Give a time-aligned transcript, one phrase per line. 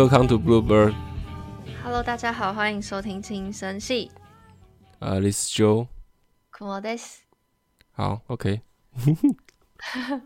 [0.00, 0.94] welcome to Bluebird.
[1.84, 4.10] Hello，大家好，欢迎收听轻声系。
[5.00, 5.86] 呃、t h i s is Joe.
[6.50, 7.18] くもです。
[7.92, 8.62] 好，OK。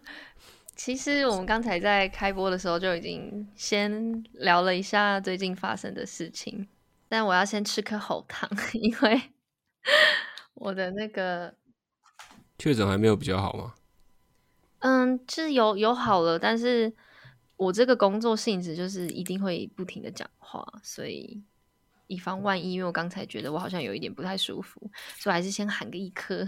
[0.76, 6.68] 其实我们刚才在开播的时候就已经先聊了一下最近发生的事情，
[7.08, 9.20] 但我要先吃颗喉糖， 因为
[10.54, 11.52] 我的那个
[12.56, 13.74] 确诊还没有比较好吗？
[14.78, 16.94] 嗯，是有有好了，但是
[17.57, 21.41] 我这个工作性质就是一定会不停的讲话，所以
[22.07, 26.45] 以防万一，因为我刚才觉得我好像有一点不太舒服，所以还是先喊个一颗。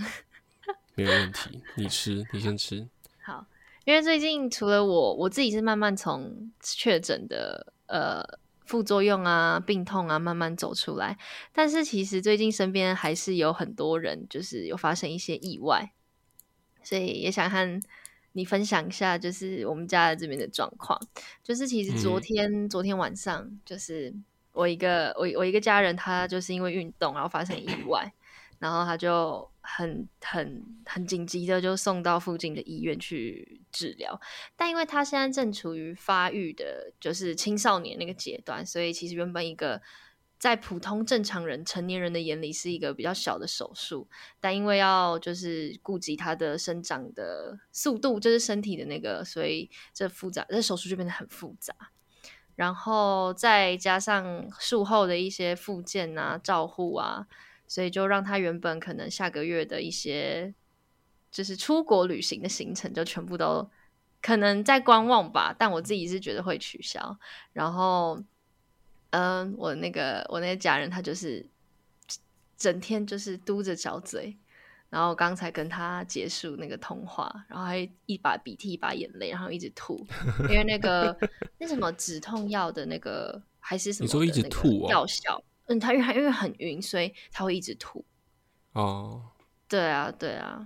[0.95, 2.87] 没有问题，你吃，你先吃。
[3.23, 3.45] 好，
[3.85, 8.23] 因为最近除了我，我自己是慢慢从确诊的呃
[8.65, 11.17] 副作用啊、病痛啊慢慢走出来，
[11.53, 15.93] 但是其实最近身边还是有很多人就是有发生一些意外，
[16.83, 17.81] 所以也想和
[18.37, 20.97] 你分享一下，就是我们家这边的状况。
[21.43, 24.13] 就是其实昨嗯天、昨天晚上，就是
[24.51, 28.13] 我一个我我一个家人，他就是因为运动然后发生意 外，
[28.59, 34.19] 然后他就很很很紧急的就送到附近的医院去治疗，
[34.55, 39.81] 但因为他现在正处于发育的，就是青少年那个阶段，所以其实原本一个
[40.39, 44.07] 在普通正常人、成年人的眼里是一个比较小的手术，
[44.39, 51.73] 但因为要就是顾及他的生长的速度，就是身体的那个，所以这复杂，这手术就变得很复杂。
[52.55, 57.27] 然后再加上术后的一些复健啊、照护啊，
[57.67, 60.55] 所以就让他原本可能下个月的一些
[61.31, 63.69] 就是出国旅行的行程就全部都
[64.21, 65.55] 可能在观望吧。
[65.57, 67.19] 但我自己是觉得会取消。
[67.53, 68.23] 然后，
[69.11, 71.45] 嗯，我那个我那个家人他就是
[72.57, 74.37] 整天就是嘟着小嘴。
[74.89, 80.07] 然后刚才跟他结束那个通话，然后还一把鼻涕一把眼泪，然后一直吐，
[80.43, 81.13] 因为那个
[81.59, 88.05] 那什么止痛药的那个还是什么你说一直吐哦药效，嗯，他因为他因为很晕，所以他会一直吐。
[88.71, 89.21] 哦，
[89.67, 90.65] 对啊，对啊，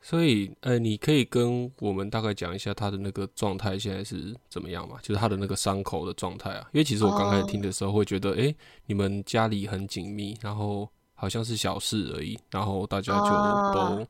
[0.00, 4.96] 所以，呃，你可以跟我们大概讲一下他的那个状态现在是怎么样嘛？
[5.02, 6.66] 就是他的那个伤口的状态啊。
[6.72, 8.54] 因为其实我刚开始听的时候会觉得，诶，
[8.86, 14.08] 你们家里很紧密，然后好像是小事而已，然后大家就都、哦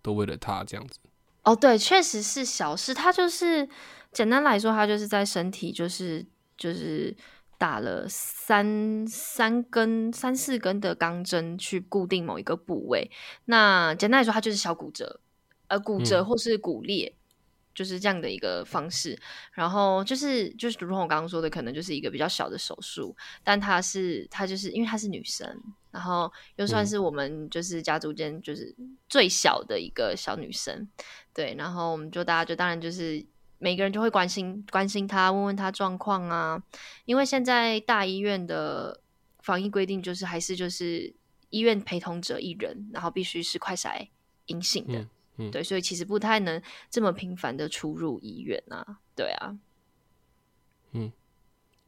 [0.00, 0.98] 都为了他这样子。
[1.42, 2.94] 哦，对，确实是小事。
[2.94, 3.68] 他就是
[4.12, 6.24] 简单来说，他就是在身体就是
[6.56, 7.14] 就是
[7.58, 13.10] 打了三三根三四根的钢针去固定某一个部位。
[13.46, 15.20] 那简单来说，他就是小骨折，
[15.68, 16.26] 呃，骨折嗯。
[16.26, 17.14] 或是骨裂。
[17.74, 19.16] 就是这样的一个方式，
[19.52, 23.14] 然后就是就是如同我刚刚说的，可能就是一个比较小的手术，
[23.44, 25.48] 但她是她就是因为她是女生，
[25.92, 26.86] 然后又算嗯。
[26.88, 28.74] 是我们就是家族间就是
[29.08, 30.88] 最小的一个小女生，
[31.32, 33.24] 对，然后我们就大家就当然就是
[33.58, 36.60] 每个人就会关心关心她，问问她状况啊，
[37.04, 39.00] 因为现在大医院的
[39.38, 41.14] 防疫规定就是还是就是
[41.50, 44.08] 医院陪同者一人，然后必须是快筛
[44.46, 45.08] 阴性的，嗯
[45.38, 46.60] 嗯对，所以其实不太能
[46.90, 49.56] 这么频繁的出入医院啊，对啊，
[50.92, 51.10] 嗯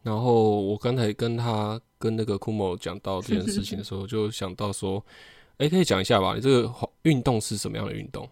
[0.03, 5.05] 然后我刚才跟他跟那个库某讲到这件事情的时候， 就想到说，
[5.59, 6.35] 诶，可以讲一下吧？
[6.35, 8.27] 你这个滑运动是什么样的运动？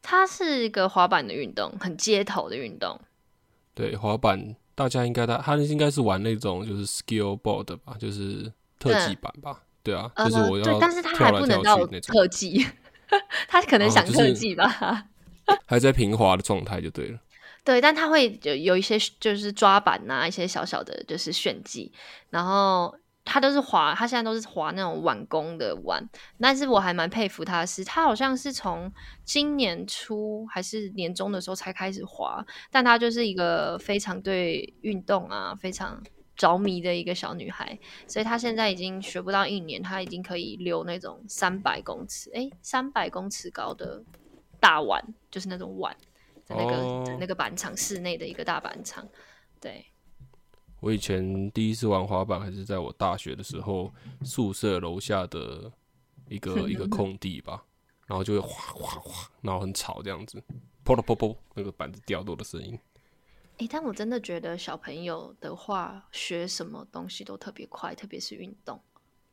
[0.00, 2.98] 它是一个滑板的运动，很街头的运动。
[3.74, 9.62] 对，滑板大家应该他他应该是玩那种就是 skill board 吧，就是特技板吧？
[9.82, 12.64] 对啊，就是我要呃对，但是他还不能到特技，
[13.48, 15.06] 他可能想哦就是特技吧。
[15.66, 17.18] 还在平滑的状态就对了。
[17.64, 21.92] 对，但他会有有一些就是抓板呐、一些小小的就是炫技，
[22.30, 22.92] 然后
[23.24, 26.04] 他都是滑，他现在都是滑那种碗弓的碗。
[26.40, 28.92] 但是我还蛮佩服他的是，他好像是从
[29.24, 36.02] 今年初还是年中的时候才开始滑，但他就是一个非常对运动啊非常
[36.36, 44.02] 着迷的一个小女孩，所以她现在已经学不到一年，她已经可以溜那种三百公尺，诶，三百公尺高的
[44.60, 45.96] 大碗，就是那种碗。
[46.44, 49.08] 在那个、那个板场室内的一个大板场，
[49.60, 49.86] 对，
[50.80, 53.92] 我以前第一次玩滑板还是在我大学的时候，
[54.24, 55.70] 宿舍楼下的
[56.28, 57.64] 一个 一个空地吧，
[58.08, 60.42] 然后就会哗哗哗，然后很吵这样子，
[60.84, 62.76] 砰砰砰砰，那个板子掉落的声音。
[63.58, 68.80] 诶，但我真的觉得小朋友的话，学什么东西都特别快，特别是运动。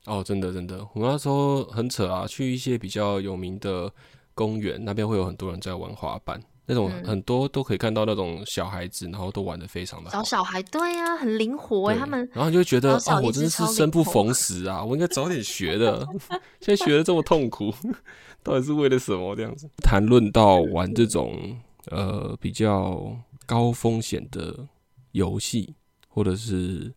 [0.06, 3.92] 哦，真的真的，我那时候很扯啊，去一些比较有名的
[4.34, 10.24] 公园，那边会有很多人在玩滑板，那种嗯很多都可以看到那种小孩子，然后都玩的非常的好找。
[10.24, 16.08] 小孩，对呀、很灵活诶，对他们然后你就会觉得啊，我真的是生不逢时啊，我应该早点学的，
[16.62, 17.74] 现在学的这么痛苦，
[18.44, 19.70] 到底是为了什么这样子？
[19.84, 21.58] 谈论到玩这种
[21.88, 23.14] 呃比较
[23.50, 24.68] 高风险的
[25.14, 25.74] 游戏
[26.08, 26.94] 或者是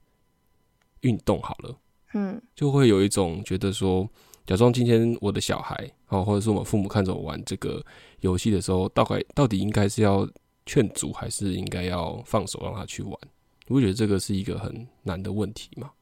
[1.00, 1.78] 运动好了，
[2.12, 4.06] 嗯就会有一种觉得说，
[4.44, 7.82] 假装今天我的小孩哦，或者是我们父母看着我玩这个
[8.20, 10.28] 游戏的时候，大概到底应该是要
[10.66, 13.18] 劝阻，还是应该要放手让他去玩？
[13.66, 15.92] 你会觉得这个是一个很难的问题吗？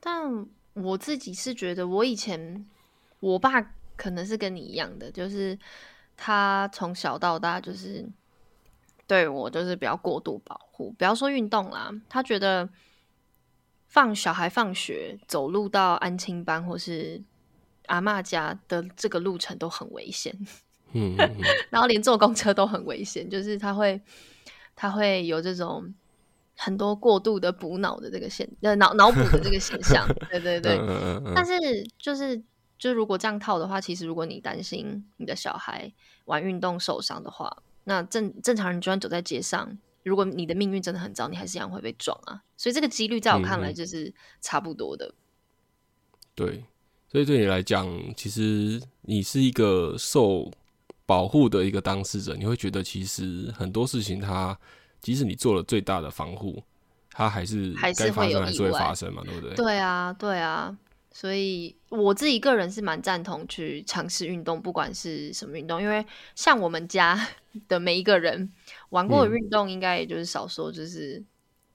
[0.00, 2.66] 但我自己是觉得，我以前
[3.20, 3.60] 我爸
[3.96, 5.58] 可能是跟你一样的，就是
[6.16, 8.08] 他从小到大就是
[9.06, 12.68] 对我就是比较过度保护，不要说运动啦，他觉得
[13.86, 17.22] 放小孩放学走路到安亲班或是
[17.86, 20.36] 阿嬷家的这个路程都很危险，
[21.70, 24.00] 然后连坐公车都很危险，就是他会
[24.74, 25.94] 他会有这种
[26.56, 30.80] 很多过度的补脑的这个现呃脑脑补的这个现象，对对对。
[31.34, 31.54] 但是
[31.96, 32.42] 就是
[32.76, 35.92] 就如果这样套的话，其实如果你担心你的小孩
[36.24, 37.56] 玩运动受伤的话，
[37.88, 42.42] 那正正常人就算走在街上，如果你的命运真的很糟，你还是一样会被撞啊。
[42.56, 45.14] 所以这个几率在我看来就是差不多的。
[46.34, 46.64] 对，
[47.08, 50.50] 所以对你来讲，其实你是一个受
[51.06, 54.58] 保护的一个当事者，你会觉得其实很多事情它，
[55.00, 56.60] 即使你做了最大的防护，
[57.10, 59.54] 它还是还是该发会有生还是会发生嘛，对不对？
[59.54, 60.76] 对啊，对啊，
[61.16, 66.04] 所以我自己个人是蛮赞同去尝试运动，不管是什么运动，因为
[66.34, 67.18] 像我们家
[67.68, 68.52] 的每一个人
[68.90, 71.24] 玩过的嗯运动，应该也就是少说就是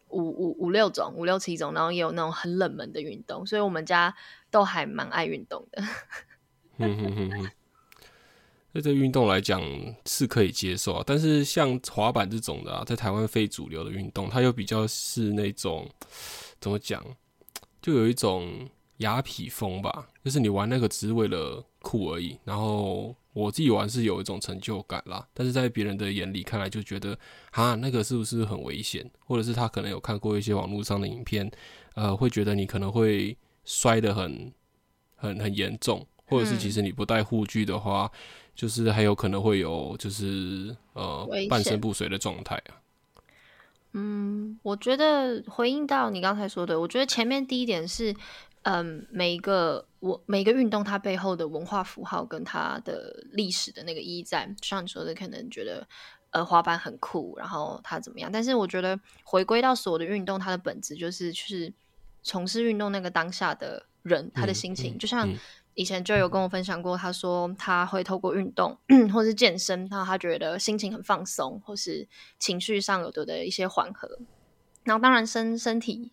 [0.10, 4.16] 五五五六种、五六七种，然后也有那种很冷门的运动，所以我们家
[4.52, 5.82] 都还蛮爱运动的。
[6.78, 7.50] 嗯哼哼哼。
[8.74, 9.60] 对这个运动来讲
[10.06, 15.90] 是可以接受啊，但是像滑板这种的啊，在台湾非主流的运动，它又比较是那种
[16.60, 17.04] 怎么讲，
[17.82, 18.70] 就有一种
[19.02, 22.38] 雅痞风吧，就是你玩那个只是为了酷而已。
[22.44, 27.18] 然后我自己玩是有一种成就感啦，但是在别人的眼里看来就觉得，
[27.52, 29.10] 哈，那个是不是很危险？
[29.20, 31.50] 或者是他可能有看过一些网络上的影片，
[31.96, 34.52] 呃，会觉得你可能会摔得很
[35.16, 38.12] 很很严重，或者是其实你不戴护具的话，
[38.56, 42.78] 就是还有可能会有就是呃半身不遂的状态啊。
[43.94, 48.16] 嗯，我觉得回应到你刚才说的，我觉得前面第一点是，
[48.64, 55.88] 嗯，每一个我每个运动它背后的文化符号跟它的历史的那个意义在，就像你说的，可能觉得
[56.30, 58.32] 呃滑板很酷，然后它怎么样？
[58.32, 61.74] 但是我觉得回归到所有的运动，它的本质就是去
[62.22, 65.36] 从事运动那个当下的人他的嗯心情，嗯就像嗯
[65.74, 68.78] 以前就有跟我分享过，他说他会透过运动
[69.12, 72.08] 或是健身，然后他觉得心情很放松，或是
[72.38, 74.20] 情绪上有得的一些缓和。
[74.84, 76.12] 然后当然身身体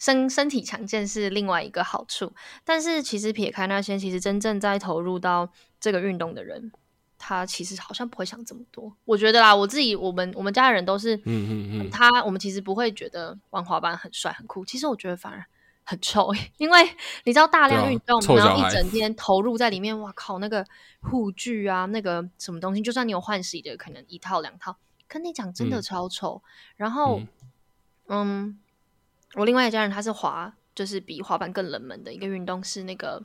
[0.00, 2.32] 身身体强健是另外一个好处，
[2.64, 5.48] 但是其实撇开那些，其实真正在投入到
[5.78, 6.72] 这个运动的人，
[7.18, 8.96] 他其实好像不会想这么多。
[9.04, 11.52] 我觉得啦，我自己我们我们家的人都是，嗯嗯
[11.82, 11.90] 嗯。
[11.90, 15.44] 他我们其实不会觉得玩滑板很帅很酷，其实我觉得反而
[15.84, 16.82] 很臭， 因为
[17.24, 20.64] 你知道大量运动，然后一整天投入在里面，哇靠，那个
[21.00, 24.76] 护具啊，那个什么东西，就算你有换洗的，可能一套两套，
[25.06, 25.82] 跟你讲真的嗯。
[25.82, 26.42] 超臭。
[26.76, 27.28] 然后嗯，
[28.08, 28.58] 嗯，
[29.34, 33.22] 我另外一家人他是滑，就是比滑板更冷门的一个运动是那个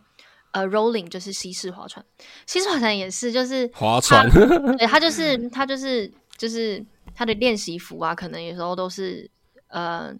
[0.51, 2.05] 呃 rolling，就是西式划船。
[2.45, 4.29] 西式划船也是，就是划船，
[4.77, 6.85] 对，他就是他就是就是
[7.15, 9.27] 他的练习服啊，可能有时候都是
[9.67, 10.15] 呃，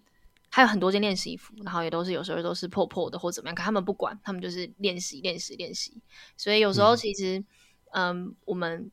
[0.50, 6.02] 还有很多件练习服，然后也都是有时候都是破破的或怎么样，可他们不管，他们就是练习练习练习。
[6.36, 7.44] 所以有时候嗯其实，
[7.92, 8.90] 嗯我们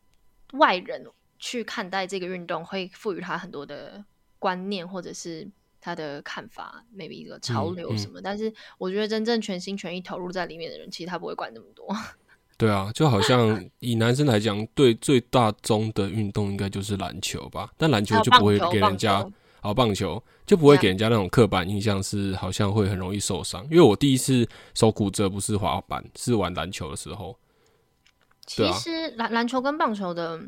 [0.53, 1.07] 外人
[1.39, 4.05] 去看待这个运动，会赋予他很多的
[4.39, 5.51] 观念或者是。
[5.85, 11.95] 他的看法，maybe 一个潮流什么，但是我觉得真正全心全意投入在里面的人，其实他不会管那么多。
[12.57, 23.65] 对啊，就好像以男生来讲，对最大宗的运动应该就是篮球吧，但篮球就不会给人家球哦，棒球就不会给人家那种刻板印象，是好像会很容易受伤。
[23.65, 27.37] 因为我第一次手骨折不是滑板，是玩篮球的时候。
[28.47, 30.41] 其实篮篮球跟棒球的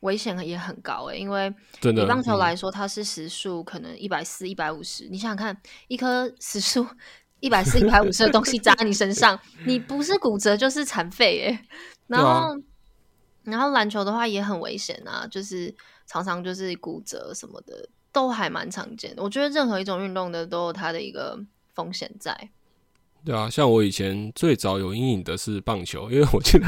[0.00, 6.86] 危险也很高诶、因为真的，以棒球嗯来说，它是时速可能一百四、一百五十，你想想看，一颗时速
[7.40, 11.58] 一百四、 一百五十的东西砸在你身上，你不是骨折就是残废诶、
[12.06, 12.56] 然后，
[13.44, 15.74] 然后篮球的话也很危险啊，就是
[16.06, 19.22] 常常就是骨折什么的都还蛮常见的。
[19.22, 21.38] 我觉得任何一种运动的都有它的一个
[21.74, 22.50] 风险在。
[23.24, 26.66] 对啊，像我以前最早有阴影的是棒球，因为我记得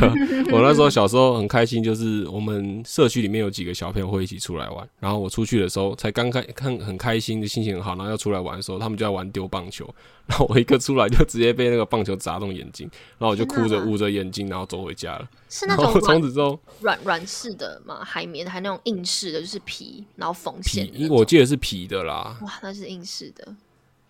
[0.52, 9.88] 我那时候小时候很开心，就是我们社区里面有几个小朋友会一起出来玩，然后我出去的时候才刚开看很开心的心情很好，然后要出来玩的时候，他们就在玩丢棒球，
[10.26, 15.26] 然后我一个出来就直接被那个棒球砸中眼睛，然后我就哭着捂着眼睛，然后走回家了。
[15.48, 20.86] 是那种从此之后软软式的嘛，海绵还那种硬式的，就是皮，然后缝线。
[20.90, 22.36] 皮，我记得是皮的啦。
[22.42, 23.54] 哇，那是硬式的。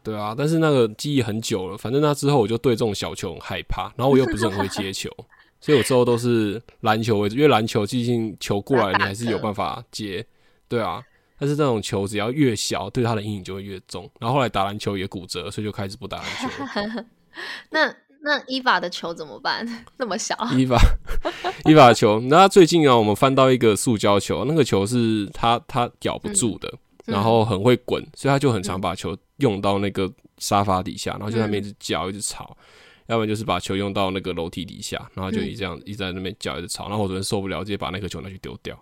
[0.03, 5.11] 对啊，但是那个记忆很久了，反正那之后我就对这种小球很害怕，然后我又不是很会接球，
[5.61, 10.27] 所以我之后都是篮球为主，因为篮球毕竟球过来你还是有办法接，
[10.69, 11.03] 对啊。
[11.39, 14.11] 但是这种球只要越小，对他的阴影就会越重。
[14.21, 17.05] 然后后来打篮球也骨折，所以就开始不打篮球。
[17.71, 17.87] 那
[18.23, 19.67] 那伊法的球怎么办？
[19.97, 20.37] 那么小？
[20.55, 20.79] 伊法
[21.65, 26.75] 伊法球，那最近啊，我们翻到一个塑胶球，那个球是它它咬不住的。
[27.11, 32.57] 然后很会滚，所以他就很常把球用到那个沙发底下，然后就在那边一直叫，一直吵。
[33.07, 36.89] 要不然就是把球用到那个楼梯底下，然后就一这样一直在那边叫，一直吵。
[36.89, 38.81] 然后我昨天受不了，直接把那颗球拿去丢掉。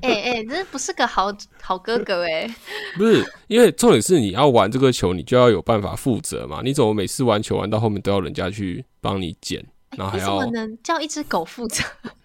[0.00, 1.30] 哎哎，这不是个好
[1.60, 2.48] 好哥哥哎！
[2.96, 6.62] 不是，因为重点是你要玩这个球，你就要有办法负责嘛。
[6.64, 9.62] 你怎么每次玩球玩到后面都要人家去帮你捡，
[9.98, 11.84] 然后还要能叫一只狗负责？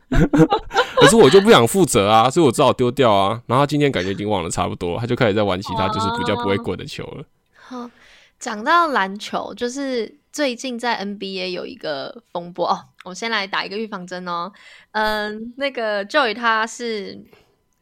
[0.96, 3.42] 可是我就不想负责啊，所以我只好丢掉啊。
[3.48, 7.26] 然后他今天感觉已经忘了差不多，他就开始在玩其他就是比较不会滚的球了。
[7.54, 7.90] 好，
[8.40, 12.80] 讲到篮球，就是最近在 NBA 有一个风波哦。
[13.04, 14.52] 我先来打一个预防针哦。
[14.92, 17.22] 嗯，那个 Joy 他是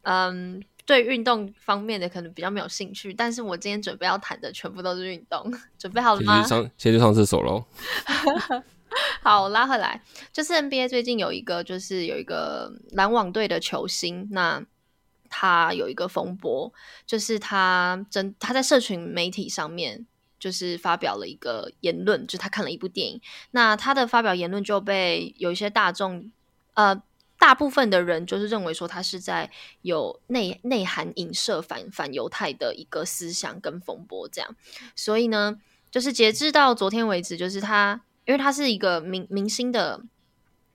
[0.04, 6.36] 嗯对运动方面的可能比较没有兴趣，但是我今天准备要谈的全部都是运动，准备好了吗？
[6.36, 7.64] 先去上，先去上厕所喽。
[9.24, 14.64] 好，拉回来，就是 NBA 最近有一个，就是有一个篮网队的球星，那
[15.30, 16.74] 他有一个风波，
[17.06, 20.06] 就是他真他在社群媒体上面
[20.38, 23.22] 就是发表了一个言论，就他看了一部电影，
[23.52, 26.30] 那他的发表言论就被有一些大众，
[26.74, 27.02] 呃，
[27.40, 29.50] 大部分的人就是认为说他是在
[29.84, 34.54] 有内内涵影射反反犹太的一个思想跟风波这样，
[34.98, 38.02] 所以呢，就是截至到昨天为止，就是他。
[38.26, 40.02] 因为他是一个明明星的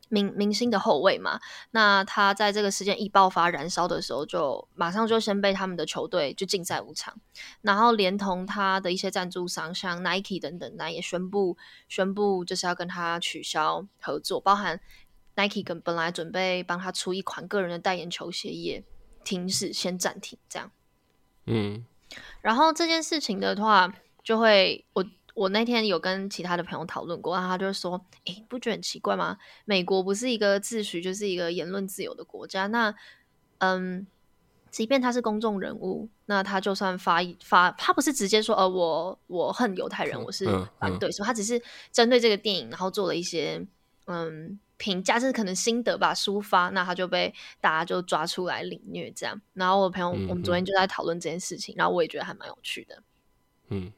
[0.08, 7.14] 明明星的后卫嘛，那他在这个事件一爆发燃烧的时候，就马上就先被他们的球队就禁赛五场，
[7.62, 11.56] 然后连同他的一些赞助商，像 Nike 等等，那也宣布
[11.88, 14.80] 宣布就是要跟他取消合作，包含
[15.36, 18.84] Nike 跟本来准备帮他出一款个人的代言球鞋也
[19.24, 20.70] 停止先暂停这样。
[21.46, 21.84] 嗯，
[22.42, 25.04] 然后这件事情的话，就会我。
[25.36, 29.36] 我那天有跟其他的朋友讨论过，然后他就说：“诶，不觉得很奇怪吗？
[29.66, 32.94] 美国不是一个自诩就是一个言论自由的国家，那
[33.58, 34.06] 嗯，
[34.70, 40.46] 即便他是公众人物，那他就算发发，他不是直接说，呃，我我恨犹太人，我是
[40.78, 41.60] 反对，说他只是
[41.92, 43.62] 针对这个电影，然后做了一些
[44.06, 49.38] 嗯评价，就是可能心得吧，抒发，那他就被大家就抓出来凌虐这样。
[49.52, 53.02] 然后我朋友，我们昨天就在讨论这件事情，然后我也觉得还蛮有趣的，
[53.68, 53.92] 嗯。”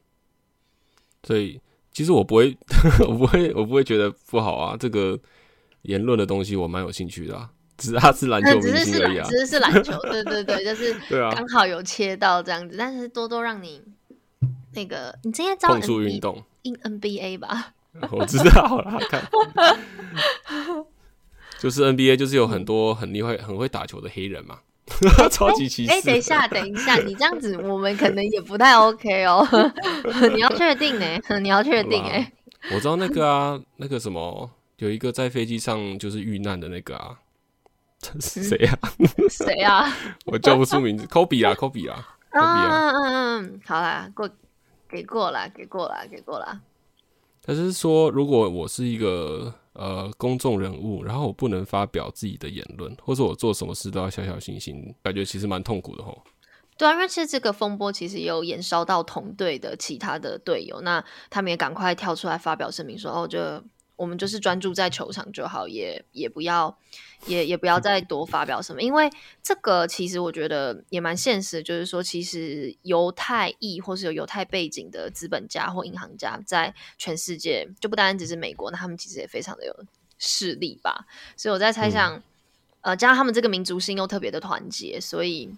[1.27, 1.61] 所以
[1.93, 2.57] 其实我不会，
[3.07, 4.77] 我不会，我不会觉得不好啊。
[4.79, 5.19] 这个
[5.83, 7.51] 言论的东西我蛮有兴趣的啊。
[7.77, 12.75] 只是他是篮球明星而已啊，只是是篮球，对对对，就是 对啊，刚好有切到这样子。
[12.77, 13.81] 但是多多让你
[14.75, 17.75] 那个，你今天碰触运动，in NBA 吧？
[18.11, 19.31] 我知道了，看，
[21.61, 24.59] 就是 NBA 就是有很多很厉害、很会打球的黑人嘛。
[25.30, 25.92] 超级歧视！
[25.92, 29.47] 哎，等一下，等一下，你这样子，我们可能也不太 OK 哦。
[30.35, 31.07] 你要确定呢？
[31.40, 32.33] 你要确定哎？
[32.73, 37.16] 我知道那个啊，那个什么，有一个在飞机上就是遇难的那个啊，
[38.21, 38.78] 是谁啊？
[39.30, 39.92] 谁啊？
[40.26, 41.07] 我叫不出名字。
[41.07, 42.90] Kobe 啊，Kobe 啊啊。
[42.90, 44.28] 嗯嗯嗯，好啦，过
[44.88, 46.61] 给过啦，给过啦，给过啦。
[47.42, 56.23] 他是说，如果我是一个呃公众人物，然后我不能发表自己的言论，或者我做什么事都要小小心心，感觉其实蛮痛苦的吼。
[56.76, 63.40] 对啊，因为其实这个风波其实有延烧到同队的其他的队友，那他们也赶快跳出来发表声明说，哦，就。
[63.99, 66.78] 我们就是专注在球场就好，也也不要，
[67.27, 69.11] 也也不要再多发表什么，因为
[69.43, 79.85] 这个其实我觉得也蛮现实，就是说，其实犹太裔或是有犹太背景的资本家或银行家，在全世界就不单单只是美国，那他们其实也非常的有
[80.19, 81.07] 势力吧。
[81.37, 82.23] 所以我在猜想，
[82.81, 85.51] 呃，加上他们这个民族性又特别的团结，所以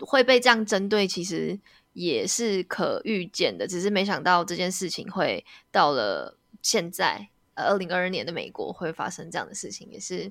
[0.00, 1.58] 会被这样针对，其实
[1.92, 3.66] 也是可预见的。
[3.66, 6.36] 只是没想到这件事情会到了。
[6.62, 10.30] 现在，呃，二零二二年的美国会发生这样的事情，也是，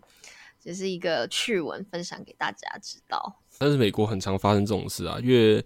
[0.63, 3.39] 也是一个趣闻，分享给大家知道。
[3.57, 5.63] 但是美国很常发生这种事啊，越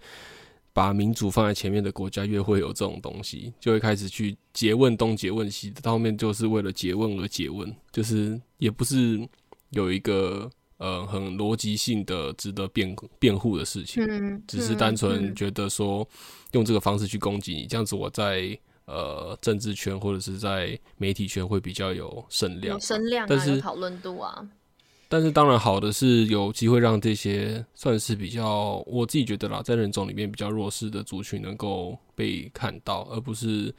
[0.73, 9.27] 把民主放在前面的国家越会有这种东西，就会开始去诘问东诘问西，到后面就是为了诘问而诘问，就是也不是
[9.71, 10.47] 有一个
[10.77, 16.07] 呃很逻辑性的值得辩辩护的事情，嗯，只是单纯觉得说
[16.51, 18.55] 用这个方式去攻击你，这样子我在
[18.87, 22.73] 呃政治圈或者是在媒体圈会比较有声量。
[22.73, 24.49] 有，声量啊，但是有讨论度啊，
[25.07, 33.73] 但是当然好的是有机会让这些算是比较我自己觉得啦，在人种里面比较弱势的族群能够被看到，而不是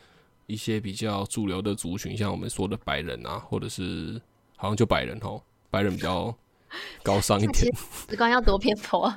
[0.47, 4.21] 一些比较主流的族群，像我们说的白人啊，或者是
[4.57, 6.35] 好像就白人哦，白人比较
[7.03, 7.75] 高尚一点，
[8.09, 9.13] 时光要多偏颇，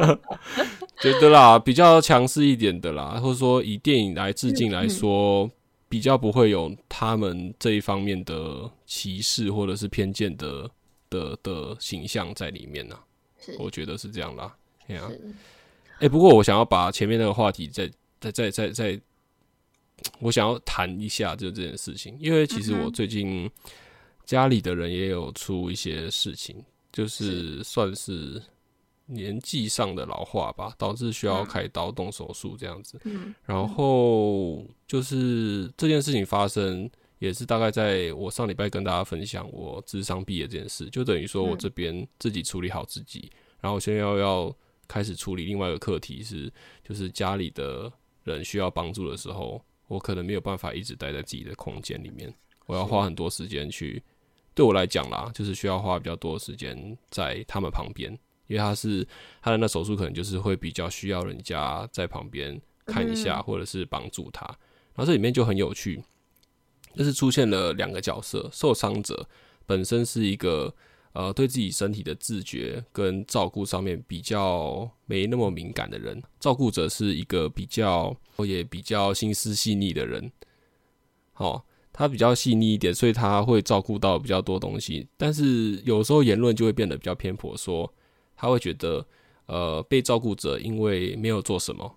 [1.00, 5.50] 觉得啦比较强势一点的啦，或者说以电影来致敬来说，
[5.88, 10.70] 比较不会有他们这一方面的歧视或者是偏见的
[11.08, 12.98] 的的形象在里面呢、
[13.40, 13.56] 是。
[13.58, 14.54] 我觉得是这样啦。
[14.88, 15.34] 哎呀、是，
[16.00, 19.00] 哎、不过我想要把前面那个话题再再再再再，
[20.20, 23.50] 我想要谈一下就这件事情，因为其实我最近
[24.30, 28.40] 家里的人也有出一些事情，就是算是
[29.06, 32.96] 年纪上的老化吧，导致需要嗯开刀动手术这样子。
[33.02, 44.56] 嗯然后就是这件事情发生，也是大概在我上礼拜跟大家分享我智商毕业这件事，就等于说我嗯这边自己处理好自己，然后我现在要要
[44.86, 46.48] 开始处理另外一个课题是，
[46.84, 52.32] 就是家里的人需要帮助的时候，我可能没有办法一直待在自己的空间里面，
[52.66, 54.00] 我要花很多时间去。
[54.60, 58.12] 对我来讲啦，就是需要花比较多的时间在他们旁边，
[58.46, 59.08] 因为他是
[59.40, 64.44] 他的那手术可能就是会比较需要人家在旁边看一下，嗯或者是帮助他。
[64.44, 66.04] 然后这里面就很有趣，
[66.94, 69.26] 就是出现了两个角色，受伤者
[69.64, 70.74] 本身是一个
[71.14, 78.14] 呃对自己身体的自觉跟照顾上面比较没那么敏感的人，照顾者是一个比较
[78.46, 80.30] 也比较心思细腻的人。
[81.32, 81.64] 好、
[82.00, 87.92] 他比较细腻一点，所以他会照顾到比较多东西，但是有时候言论就会变得比较偏颇，说
[88.34, 89.06] 他会觉得
[89.44, 91.94] 呃被照顾者因为没有做什么，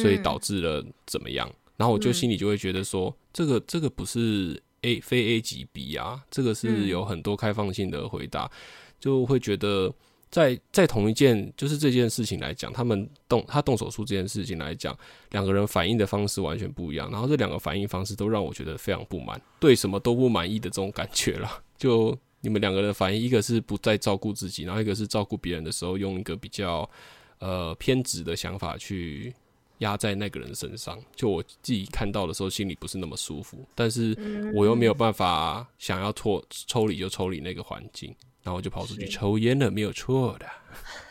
[0.00, 1.48] 所以导致了怎么样？
[1.76, 6.88] 然后我就心里就会觉得说，这个这个不是 A 非 A 级 B 啊，这个是嗯。
[6.88, 8.50] 有很多开放性的回答，
[8.98, 9.94] 就会觉得
[10.34, 14.98] 在在同一件就是这件事情来讲，他们动他动手术这件事情来讲，
[15.30, 21.62] 两个人反应的方式完全不一样，然后这两个反应方式都让我觉得非常不满，对什么都不满意的这种感觉了。
[21.78, 26.90] 就你们两个人的反应，一个是不再照顾自己，然后一个是照顾别人的时候用一个比较
[27.38, 29.32] 呃偏执的想法去
[29.78, 30.98] 压在那个人身上。
[31.14, 34.18] 就我自己看到的时候，心里不是那么舒服，但是
[34.52, 38.12] 我又没有办法想要脱抽离就抽离那个环境，
[38.44, 40.46] 然后我就跑出去抽烟了，没有错的。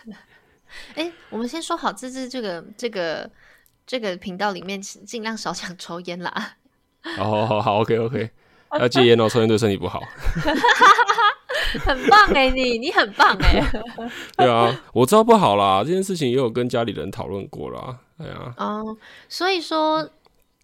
[0.96, 3.30] 哎、我们先说好，这是这个这个
[3.86, 6.56] 这个频道里面尽量少讲抽烟啦。
[7.18, 8.30] 哦，好好，OK OK，
[8.80, 10.02] 要戒烟哦，抽烟对身体不好。
[11.86, 13.60] 很棒哎、你你很棒哎、
[14.38, 18.00] 对啊，我知道不好啦，这件事情也有跟家里人讨论过啦。
[18.18, 18.96] 哎呀，哦，
[19.28, 20.08] 所以说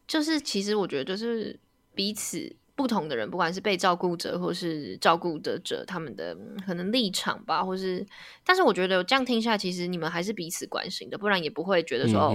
[0.08, 1.60] 就是其实我觉得就是
[1.96, 8.08] 彼此不同的人，不管是被照顾者或是照顾的者，他们的嗯可能立场吧，或是，
[8.46, 12.32] 但是我觉得这样听下来，其实你们还是彼此关心的，不然也不会觉得说、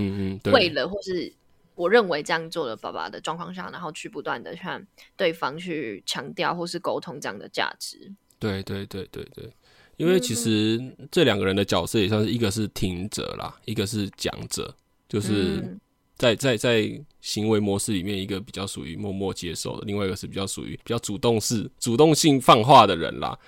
[0.52, 1.33] 为了或是
[1.74, 8.12] 我认为这样做的爸爸的状况下，然后去不断的向对方去强调或是沟通这样的价值。
[8.38, 9.50] 对对对对对，
[9.96, 10.78] 因为其实
[11.11, 14.76] 这两个人的角色也算是一个是听者啦，一个是讲者，
[15.09, 15.80] 就是嗯
[16.16, 23.38] 在在在行为模式里面，一个比较属于默默接受的，另外一个是比较属于比较主动式、主动性放话的人啦。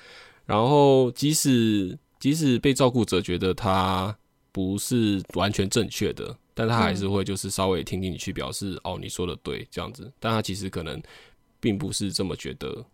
[0.45, 4.17] 然后即使即使被照顾者觉得他
[4.53, 11.01] 不是完全正确的，但他还是会就是稍微听听你去表示、哦你说的对这样子，但他其实可能
[11.61, 12.85] 并不是这么觉得，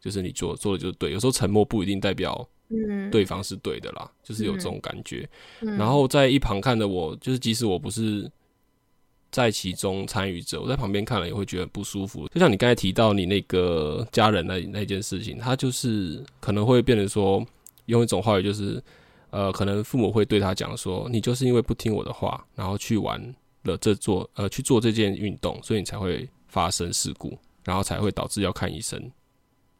[0.00, 5.28] 就是你做做的就是对，有时候沉默不一定代表嗯，对方是对的啦，就是有这种感觉。
[5.60, 5.76] 嗯。
[5.76, 8.30] 然后在一旁看着我，就是即使我不是
[9.30, 12.26] 在其中参与者，我在旁边看了也会觉得不舒服。
[12.28, 17.44] 就像你刚才提到你那个家人那那件事情，他就是可能会变成说，
[17.86, 18.82] 用一种话语就是，
[19.30, 23.20] 呃，可能父母会对他讲说，你就是因为不听我的话，然后去玩
[23.64, 29.10] 了这做呃去做这件运动，所以你才会发生事故，然后才会导致要看医生，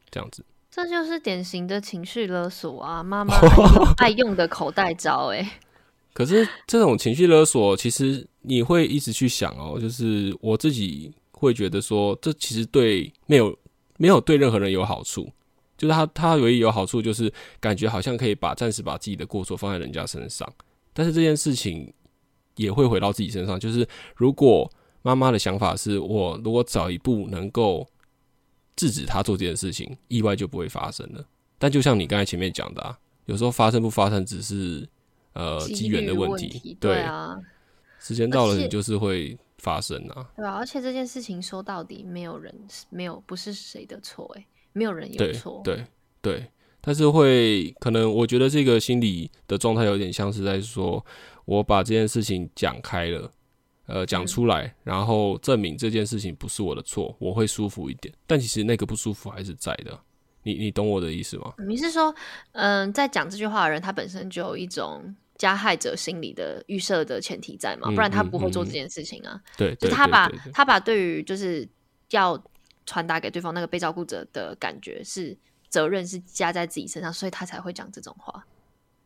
[0.09, 0.43] 这样子。
[0.73, 3.03] 这就是典型的情绪勒索啊！
[3.03, 3.35] 妈妈
[3.99, 5.59] 爱用的口袋招哎、
[6.13, 13.57] 可是这种情绪勒索，其实你会一直去想哦，就是我自己会觉得说，这其实对没有
[13.97, 15.31] 没有对任何人有好处，
[15.77, 20.47] 就是他他唯一有好处就是感觉好像可以把暂时把自己的过错放在人家身上，
[20.93, 21.91] 但是这件事情
[22.55, 24.69] 也会回到自己身上，就是如果
[25.01, 27.87] 妈妈的想法是我如果早一步能够
[28.75, 31.25] 制止他做这件事情，意外就不会发生了。
[31.57, 34.87] 但就像你刚才前面讲的，啊，有时候发生不发生只是
[35.33, 36.99] 呃机缘的问题，对。
[37.01, 37.39] 啊，
[37.99, 42.53] 时间到了你就是会发生啊，对啊，而且这件事情说到底，没有人
[42.89, 45.85] 没有不是谁的错，哎，没有人有错，对
[46.19, 46.49] 对，
[46.81, 51.05] 但是会可能我觉得这个心理的状态有点像是在说，
[51.45, 53.31] 我把这件事情讲开了，
[53.85, 59.99] 呃，讲出来，然后证明这件事情不是我的错，我会舒服一点，但其实那个不舒服还是在的。
[60.43, 61.53] 你你懂我的意思吗？
[61.67, 62.11] 你是说，
[62.53, 67.89] 嗯，在讲这句话的人，他本身就有一种加害者心理的预设的前提在嘛？
[67.89, 69.41] 不然他不会做这件事情啊。
[69.57, 71.67] 对，就他把他把对于就是
[72.11, 72.39] 要
[72.85, 75.35] 传达给对方那个被照顾者的感觉是
[75.67, 78.45] 责任是加在自己身上，所以他才会讲这种话。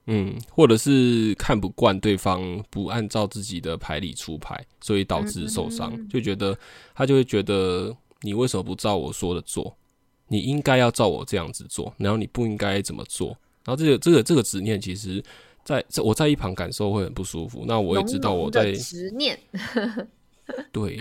[0.07, 6.59] 嗯，或者是看不惯对方不按照自己的牌理出牌，所以导致受伤，就觉得
[6.93, 9.77] 他就会觉得你为什么不照我说的做？
[10.27, 13.29] 你应该要照我这样子做，然后你不应该怎么做。
[13.63, 15.23] 然后这个这个这个执念，其实
[15.65, 17.65] 在我在一旁感受会很不舒服。
[17.67, 19.37] 那我也知道我在执念，
[20.71, 20.97] 对，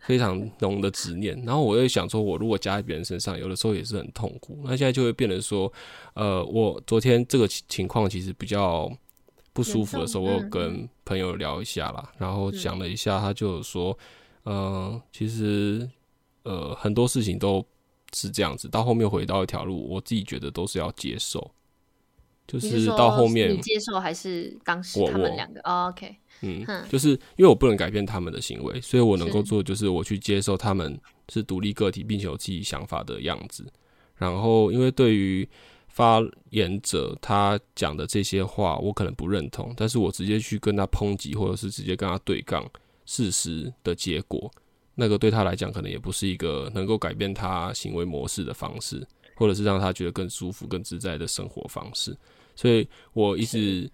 [0.00, 1.40] 非常浓的执念。
[1.44, 4.58] 然后我又想说，我如果加在别人身上，有的时候也是很痛苦。
[4.64, 5.72] 那现在就会变成说，
[6.14, 8.90] 呃，我昨天这个情况其实比较
[9.52, 13.96] 不舒服的时候，我有跟朋友聊一下啦，然后想了一下，他就说，
[14.46, 15.88] 嗯，其实
[16.42, 17.64] 呃很多事情都。
[18.14, 21.50] 是这样子，到后面回到一条路，我自己觉得都是要接受。
[22.46, 33.66] 就是到后面你接受还是当时他们两个？OK，嗯，就是因为我不能改变他们的行为，所以我能够做就是我去接受他们是独立个体，并且有自己想法的样子。
[34.16, 35.48] 然后，因为对于
[35.88, 42.64] 发言者他讲的这些话，我可能不认同，但是我直接去跟他抨击，或者是直接跟他对杠
[43.04, 44.50] 事实的结果。
[44.94, 52.16] 那个对他来讲，可能也不是一个能够改变他行为模式的方式，或者是让他觉得更舒服、更自在的生活方式。
[52.56, 53.88] 所以我一直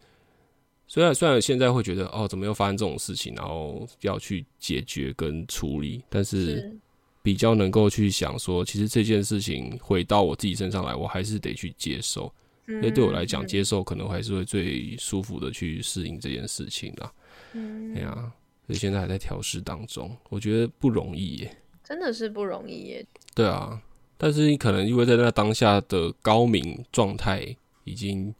[0.86, 6.74] 虽然虽然现在会觉得哦，怎么又发生这种事情，然后要去解决跟处理，但是
[7.22, 12.32] 比较能够去想说，其实这件事情回到我自己身上来，我还是得去接受。
[12.66, 17.12] 因为对我来讲，接受可能还是会最舒服的去适应这件事情啦。
[17.52, 18.32] 嗯，哎呀。
[18.64, 23.04] 所以现在还在调试当中，我觉得不容易耶，真的是不容易耶。
[23.34, 23.82] 对啊，
[24.16, 28.32] 但是你可能因为在那当下的高明状态已经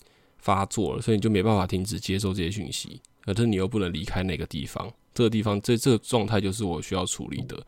[0.42, 7.58] 发作了，所以你就没办法停止接受这些讯息，可是你又不能离开那个地方，这个地方这这个状态就是我需要处理的。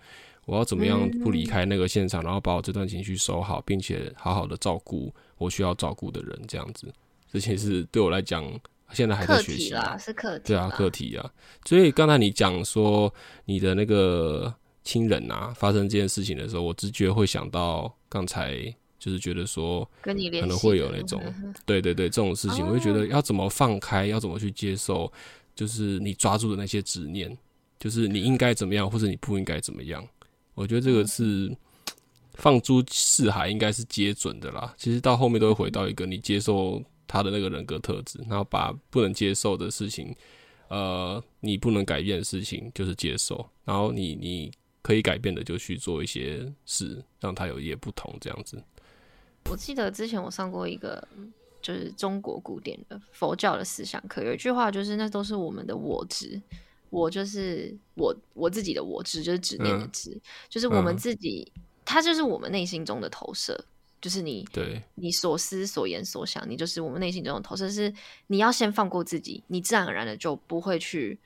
[0.45, 6.93] 我要怎么样不离开那个现场，然后把我这段情绪收好，并且好好的照顾我需要照顾的人，这样子，
[7.33, 8.45] 这些是对我来讲。
[8.93, 10.45] 现在还在学习啦，是课题。
[10.49, 11.33] 对啊，课题啊。
[11.65, 13.13] 所以刚才你讲说
[13.45, 18.73] 你的那个亲人啊，发生这件事情的时候，我直觉会想到刚才
[19.05, 21.21] 就是觉得说，跟你可能会有那种，
[21.67, 25.13] 对对对，这种事情，我就觉得要怎么放开，要怎么去接受，
[25.55, 27.37] 就是你抓住的那些执念，
[27.79, 30.07] 就是你应该怎么样，或者你不应该怎么样。
[30.55, 31.55] 我觉得这个是
[32.35, 34.75] 放诸四海，应该是皆准的啦。
[34.79, 36.83] 其实到后面都会回到一个你接受。
[37.07, 40.13] 他的那个人格特质，然后把不能接受的事情，
[40.69, 48.61] 呃，你不能改变的事情就是接受，然后你你可以改变的就去做一些事，让他有一些不同这样子。
[49.51, 51.07] 我记得之前我上过一个
[51.63, 56.41] 就是中国古典的佛教的思想课，有一句话就是那都是我们的我执，
[56.91, 61.53] 我就是我我自己的我执，就是执念的执，就是我们自己，
[61.85, 63.65] 它就是我们内心中的投射。
[64.01, 67.71] 就是你，对，你所思所言所想，你就是我们内心中的投射。
[67.71, 67.91] 是
[68.27, 71.19] 你要先放过自己，你自然而然的就不会去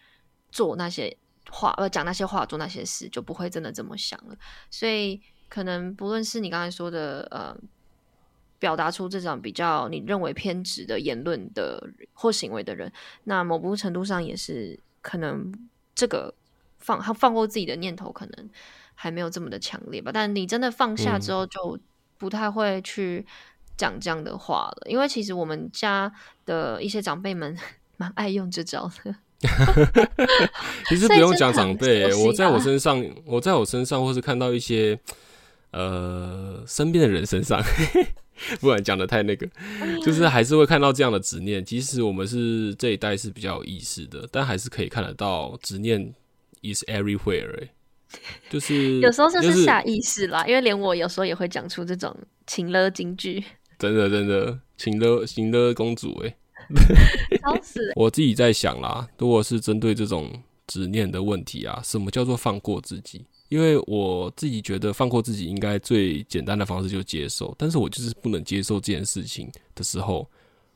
[0.52, 1.16] 做那些
[1.50, 4.36] 话，呃，讲那些话，做那些事，就不会真的这么想了。
[4.70, 7.52] 所以，可能不论是你刚才说的，呃，
[8.58, 12.92] 表达出这种比较你认为偏执的言论的或行为的人，
[13.24, 15.52] 那某部分程度上也是可能
[15.94, 16.34] 这个
[16.78, 18.50] 放他放过自己的念头，可能
[18.94, 20.10] 还没有这么的强烈吧。
[20.12, 21.78] 但你真的放下之后，就。
[22.20, 23.24] 不太会去
[23.76, 26.12] 讲这样的话了，因为其实我们家
[26.44, 27.56] 的一些长辈们
[27.96, 29.14] 蛮爱用这招的。
[30.88, 34.98] 其实不用讲长辈，我在我身上，我在我身上，或是看到一些
[35.70, 37.62] 呃身边的人身上，
[38.60, 39.48] 不然讲的太那个，
[40.04, 41.64] 就是还是会看到这样的执念。
[41.64, 46.14] 即使我们是这一代是比较有意识的，但还是可以看得到执念
[46.62, 47.68] is everywhere。
[48.48, 53.44] 就是 有时候就是下意识啦，因为连我有时候也会讲出这种情勒金句。
[53.78, 56.36] 真的真的，情勒情勒公主哎，
[57.42, 57.92] 笑死！
[57.94, 61.80] 我自己在想啦，如果是针对这种执念的问题啊。
[61.84, 63.26] 什么叫做放过自己？
[63.48, 70.28] 因为我自己觉得放过自己应该最简单的方式就接受，但是我就是不能接受这件事情的时候，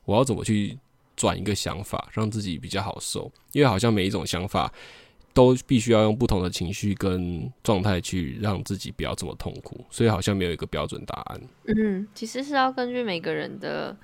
[0.07, 0.79] 我要怎么去
[1.15, 3.31] 转一个想法，让自己比较好受？
[3.53, 4.73] 因为好像每一种想法
[5.35, 11.41] 都必须要用不同的情绪跟状态去让自己不要这么痛苦，所以好像没有一个标准答案。
[11.67, 13.95] 嗯，其实是要根据每个人的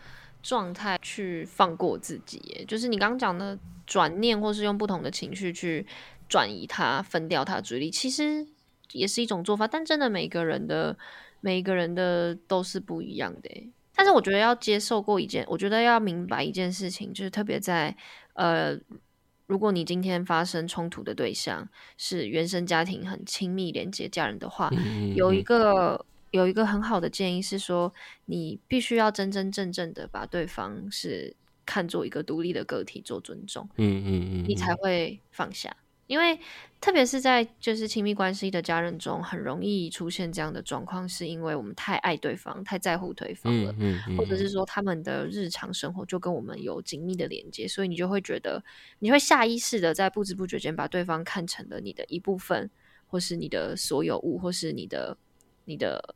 [0.42, 5.86] 状态去放过自己，就是你刚刚讲的转念，或是用不同的情绪去
[6.28, 8.46] 转移它、分掉它注意力，其实。
[8.92, 10.96] 也是一种做法，但真的每个人的
[11.40, 13.72] 每一个人的都是不一样的。
[13.94, 17.96] 但是我觉得要接受过一件，我觉得要明白一件事情，就是特别在
[18.34, 18.78] 呃，
[19.46, 24.70] 如果你今天发生冲突的对象是原生家庭很亲密连接家人的话，
[25.16, 27.92] 有一个有一个很好的建议是说，
[28.26, 31.34] 你必须要真真正正的把对方是
[31.66, 35.76] 看作一个独立的个体做尊重，嗯嗯嗯，你才会放下。
[36.08, 36.36] 因为
[36.80, 43.74] 特别是在就是亲密关系的家人中，很容易出现这样的状况，是因为我们太爱对方，太在乎对方了，
[44.16, 48.64] 或者是说他们的日常生活就跟我们有紧密的连接，所以你就会觉得
[49.00, 52.70] 你会下意识的在不知不觉间把对方看成了你的一部分，
[53.06, 55.14] 或是你的所有物，或是你的
[55.66, 56.14] 你的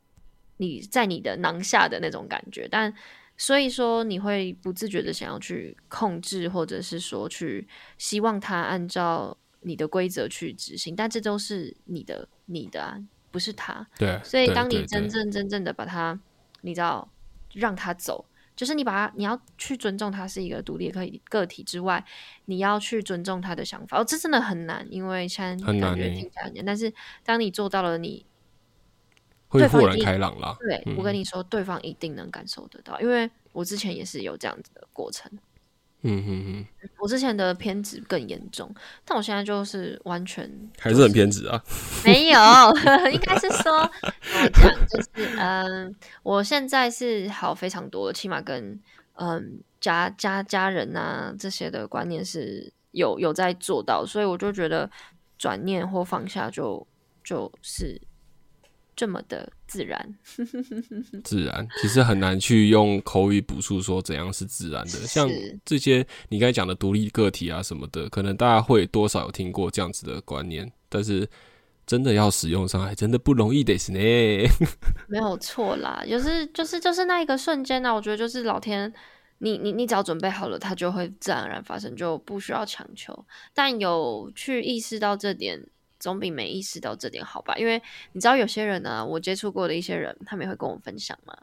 [0.57, 2.67] 你在你的囊下的那种感觉。
[2.67, 2.91] 但
[3.37, 7.67] 所以说你会不自觉的想要去控制，或者是说去
[7.99, 9.37] 希望他按照。
[9.63, 12.97] 你的规则去执行，但这都是你的，你的啊，
[13.31, 13.87] 不是他。
[13.97, 16.19] 对，所以当你真正真正的把他，
[16.61, 17.09] 你知道，
[17.53, 22.03] 让他走，就是你把他，你要去尊重他是一个独立可以个体之外，
[22.45, 23.99] 你要去尊重他的想法。
[23.99, 26.65] 哦，这真的很难，因为现在感觉听起来很难。
[26.65, 28.25] 但是当你做到了，你
[29.47, 30.55] 会豁然开朗了。
[30.59, 35.31] 对我跟你说，对方一定能感受得到，因为我之前也是有这样子的过程。
[36.03, 41.63] 嗯嗯嗯，我之前的偏执更严重，但我现在就是完全还是很偏执啊。
[42.05, 42.39] 没有，
[43.11, 48.79] 应该是说我讲就是，嗯，我现在是好非常多，起码跟
[49.15, 54.89] 嗯家家家人啊这些的观念是有有在做到，所以我就觉得
[55.37, 56.85] 转念或放下就
[57.23, 58.01] 就是。
[58.95, 60.15] 这么的自然，
[61.25, 64.91] 自然其实很难去用口语补述说怎样是自然的。
[64.91, 65.27] 像
[65.65, 71.27] 这些你刚才讲的独立个体啊什么的，可能大家会多少有听过这样子的观念，但是
[71.87, 73.99] 真的要使用上还真的不容易的是呢。
[75.09, 78.93] 没有错啦，就是就是就是那一个瞬间呢，我觉得就是老天，
[79.39, 83.25] 你你你只要准备好了，它就会自然而然发生，就不需要强求。
[83.55, 85.65] 但有去意识到这点。
[86.03, 87.55] 总比没意识到这点好吧？
[87.55, 91.33] 因为你知道有些人呢，我接触过的一些人，他们也会跟我分享嘛。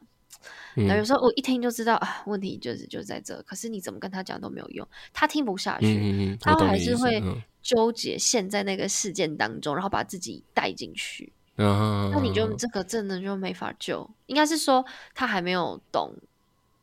[0.74, 3.42] 那有时候我一听就知道啊，问题就是就在这。
[3.44, 7.22] 可是你怎么跟他讲都没有用，他听不下去，他还是会
[7.62, 11.32] 纠结陷在那个事件当中，然后把自己带进去。
[11.56, 14.08] 那你就这个真的就没法救。
[14.26, 16.12] 应该是说他还没有懂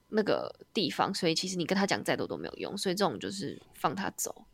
[0.09, 2.75] 那个地方，所以其实你跟他讲再多都没有用。
[2.75, 4.46] 所以这种就是放他走。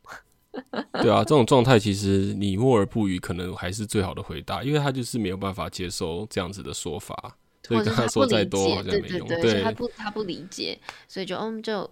[1.02, 7.36] 对啊，这种状态其实你默而不语，可能还是最好的回答，因为他就是没有办法接受这样子的说法，
[7.68, 9.28] 所以跟他说再多好像没用。
[9.28, 11.90] 对，他不他不理解，所以就嗯就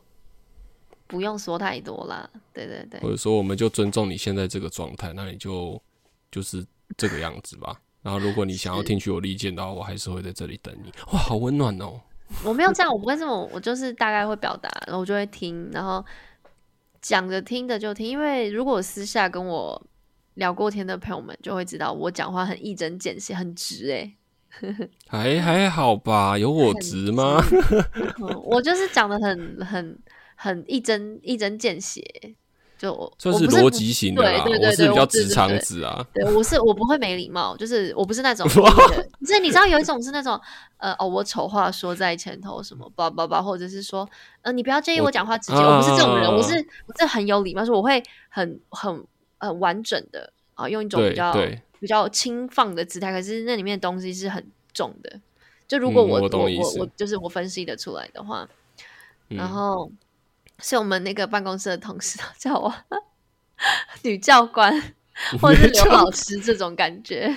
[1.08, 2.30] 不用说太多啦。
[2.54, 5.82] 对对对，或者说我们就尊重你现在这个状态，那你就
[6.32, 6.64] 就是
[6.96, 7.82] 这个样子吧。
[8.04, 10.92] 然后如果你想要听取我的意见的话，我还是会在这里等你。
[11.14, 12.00] 哇，好温暖哦！
[12.44, 16.06] 我没有这样，我不会这么，我就是大概会表达，然后我就会听，然后。
[17.02, 19.88] 讲着听着就听，因为如果私下跟我
[20.36, 24.14] 聊过天的朋友们就会知道，我讲话很一针见血，很直哎。
[25.08, 27.42] 还还好吧，有我 直吗？
[28.44, 29.98] 我就是讲的很很
[30.36, 32.04] 很一针一针见血。
[32.82, 36.04] 就我算是逻辑型的啦，我是比较直肠子啊。
[36.12, 38.48] 对，我是我不会没礼貌，就是我不是那种。
[39.22, 40.42] 就是你知道有一种是那种
[40.78, 44.10] 呃哦，我丑话说在前头什么叭叭叭，或者是说
[44.42, 46.56] 呃你不要介意我讲话直接，我不是这种人，我是
[46.88, 49.06] 我是很有礼貌，说我会很很
[49.38, 51.32] 很完整的啊，用一种比较
[51.80, 55.20] 比较轻放的姿态，可是那里面的东西是很重的。
[55.68, 58.50] 就如果我我我我就是我分析的出来的话，
[59.28, 59.92] 然后。
[60.62, 62.74] 是我们那个办公室的同事叫我
[64.04, 64.72] 女教官，
[65.42, 67.36] 或者是刘老师这种感觉，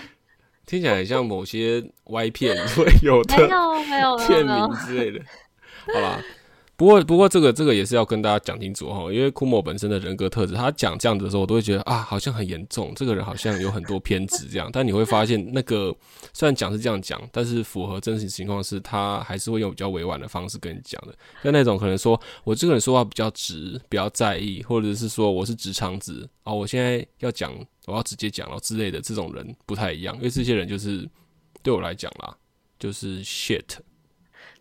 [0.66, 3.36] 听起来很像某些歪片 会有的，
[4.26, 5.24] 片名之类的。
[5.92, 6.22] 好吧，
[6.76, 14.68] 不过，不过这个这个也是要跟大家讲清楚哈，因为库莫本身的人格特质，他讲这样子的时候，我都会觉得啊，好像很严重，这个人好像有很多偏执这样。
[14.72, 15.94] 但你会发现，那个
[16.32, 21.14] 虽然讲是这样讲，但是符合真实情况是，他还是会用比较委婉的方式跟你讲的。
[21.42, 27.54] 跟那种可能说我这个人说话比较直，比较在意，或者是说我是直肠子哦，我现在要讲，
[27.86, 31.08] 我要直接讲了之类的，这种人不太一样，因为这些人就是
[31.62, 32.36] 对我来讲啦，
[32.80, 33.62] 就是 shit。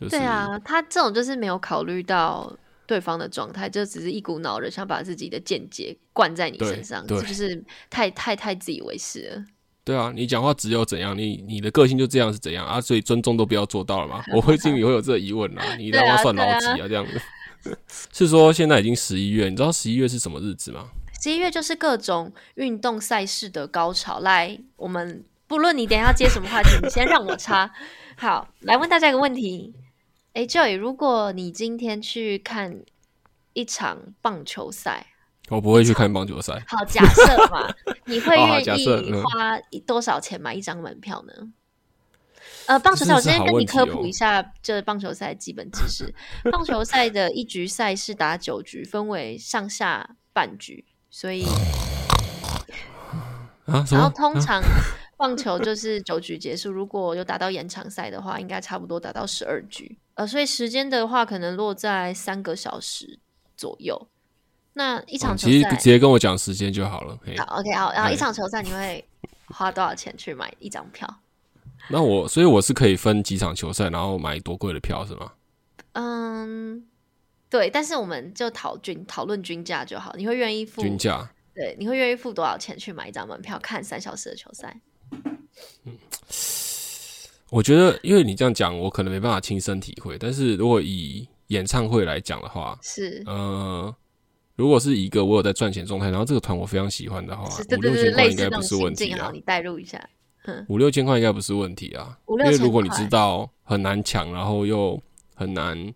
[0.09, 9.45] 对啊，他这种就是没有考虑到对方的状态，就只是一股脑的想把自己的见解灌在你身上，是不是太太太自以为是了。
[9.85, 12.79] 对啊，你讲话只有怎样，你你的个性就这样是怎样啊？
[12.79, 14.23] 所以尊重都不要做到了嘛？
[14.33, 16.87] 我会心里会有这个疑问啊， 你他妈算老几啊？
[16.87, 17.21] 这样子
[18.13, 20.89] 是说现在已经十一月，你知道十一月是什么日子吗？
[21.21, 24.19] 十一月就是各种运动赛事的高潮。
[24.19, 27.71] 来，我们不论你等下接什么话题，你先让我插。
[28.17, 29.73] 好，来问大家一个问题。
[30.33, 32.81] 哎，Joy，如果你今天去看
[33.53, 35.05] 一场棒球赛，
[35.49, 36.63] 我不会去看棒球赛。
[36.67, 37.71] 好，假设嘛，
[38.05, 41.33] 你会愿意花多少钱买一张门票呢？
[42.65, 46.11] 呃，棒球赛，我先跟你科普一下，这棒球赛基本知识。
[46.51, 51.45] 棒球赛的一局赛是打九局，分为上下半局，所以
[53.67, 54.63] 啊，然后通常
[55.23, 59.97] 棒球就是九局结束，如果有打到延长赛的话，应该差不多打到十二局。
[60.15, 63.17] 呃，所以时间的话，可能落在三个小时
[63.55, 64.09] 左右。
[64.73, 67.17] 那一场球赛，其实直接跟我讲时间就好了。
[67.37, 67.93] 好，OK，好。
[67.93, 69.01] 然后一场球赛你会
[69.45, 71.07] 花多少钱去买一张票？
[71.89, 75.31] 那我，所以我是可以分几场球赛，然后买多贵的票是吗？
[75.93, 76.85] 嗯，
[77.49, 77.69] 对。
[77.69, 80.13] 但是我们就讨均讨论均价就好。
[80.17, 81.31] 你会愿意付均价？
[81.55, 84.81] 对，你会愿意付多少钱去买一张门票看三小时的球赛？
[85.85, 85.97] 嗯。
[87.49, 90.17] 我觉得，因为你这样讲，我可能没办法亲身体会。
[90.17, 93.95] 但是如果以演唱会来讲的话，是呃，
[94.55, 97.43] 如果是一个我有在赚钱状态，然后这个团我非常喜欢的话，
[97.77, 99.29] 五六千块应该不是问题啊。
[99.31, 100.03] 你代入一下，
[100.67, 102.17] 五六千块应该不是问题啊。
[102.27, 104.99] 因为如果你知道很难抢，然后又
[105.35, 105.93] 很难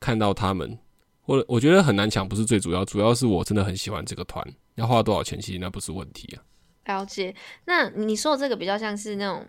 [0.00, 0.76] 看到他们，
[1.20, 6.42] 或我觉得很难抢不是最主要，主要是我真的很喜欢这个团，要花多少钱其实那不是问题啊。
[6.86, 7.34] 了解。
[7.64, 9.46] 那你说的这个比较像是那种。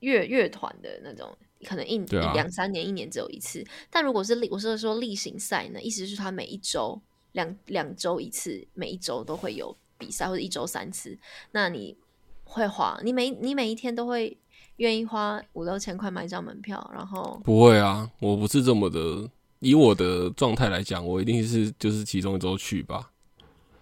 [0.00, 1.96] 乐乐团的那种，可能一
[2.34, 3.64] 两三年一年只有一次。
[3.90, 7.00] 但如果是例，我是说例行赛呢，意思是他每一周
[7.32, 11.18] 两两周一次，每一周都会有比赛，或者一周三次。
[11.52, 11.96] 那你
[12.44, 13.00] 会花？
[13.02, 14.36] 你每你每一天都会
[14.76, 16.88] 愿意花五六千块买一张门票？
[16.94, 19.28] 然后不会啊，我不是这么的。
[19.60, 23.10] 以我的状态来讲，我一定是就是其中一周去吧。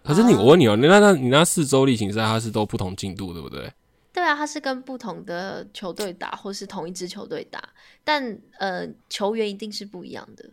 [0.05, 3.73] 可是你，我问你哦，你那那你那四周例行赛，它是都不同进度，对不对？
[4.13, 7.61] 对啊，他是跟不同的球队打，或是同一支球队打，
[8.05, 10.49] 但呃，球员一定是不一样的。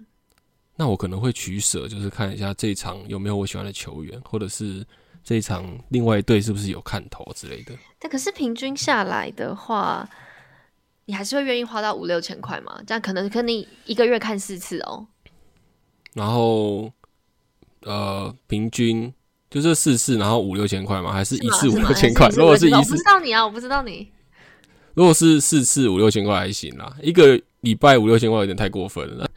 [0.78, 4.84] 那我可能会取舍，就是看一下这一场有没有我喜欢的球员，或者是
[5.24, 7.78] 这一场另外一队是不是有看头之类的。
[8.00, 10.10] 但可是平均下来的话，
[11.06, 12.82] 你还是会愿意花到五六千块嘛？
[12.88, 13.54] 这样可能可能
[13.86, 15.06] 一个月看四次哦。
[16.14, 16.92] 然后
[17.82, 19.14] 呃，平均。
[19.52, 21.12] 就是四次，然后五六千块吗？
[21.12, 22.30] 还是一次五六千块？
[22.30, 24.10] 如果是一次，我不知道你啊，我不知道你。
[24.94, 29.30] 如果是四次五六千块还行啦，一个礼拜五六千块有点太过分了。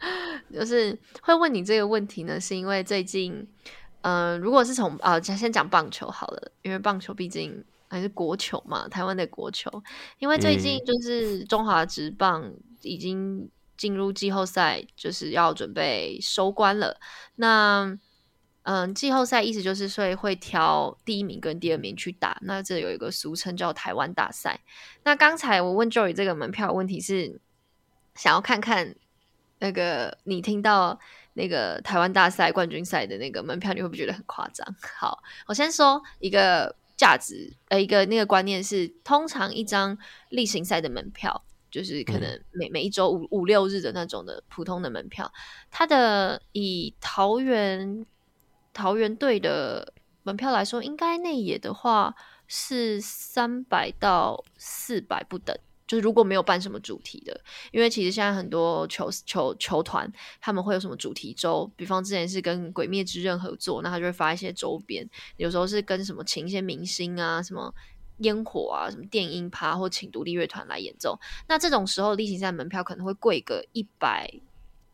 [0.53, 3.45] 就是会问你这个问题呢，是因为最近，
[4.01, 9.69] 嗯，如果是从啊，先讲棒球好了，因为棒球毕竟还是国球嘛，台湾的国球。
[10.19, 12.49] 因为最近就是中华职棒
[12.83, 16.95] 已经进入季后赛，就是要准备收官了。
[17.35, 17.97] 那
[18.65, 24.59] 嗯，季后赛意思就是所以会挑第一名跟第二名去打，那这有一个俗称叫台湾大赛。
[25.03, 27.39] 那刚才我问 Joey 这个门票问题是
[28.15, 28.95] 想要看看
[29.59, 30.99] 那个你听到
[31.33, 34.67] 那个台湾大赛冠军赛的那个门票，你会不会觉得很夸张？
[34.97, 39.95] 好，我先说一个价值，呃，一个那个观念是，通常一张
[40.29, 45.31] 例行赛的门票，就是可能每每一周五五六日的那种的普通的门票，
[45.69, 48.07] 它的以桃园。
[48.75, 52.13] 桃园队的门票来说，应该内野的话
[52.45, 55.57] 是三百到四百不等。
[55.87, 57.39] 就是如果没有办什么主题的，
[57.71, 60.11] 因为其实现在很多球球球团
[60.41, 65.07] 他们会有什么主题周，比方之前是跟《鬼灭之刃》合作，那他就会发一些周边。
[65.37, 67.71] 有时候是跟什么请一些明星啊，什么
[68.17, 71.19] 烟火啊，什么电音趴，或请独立乐团来演奏。
[71.47, 74.27] 那这种时候例行赛门票可能会贵个一百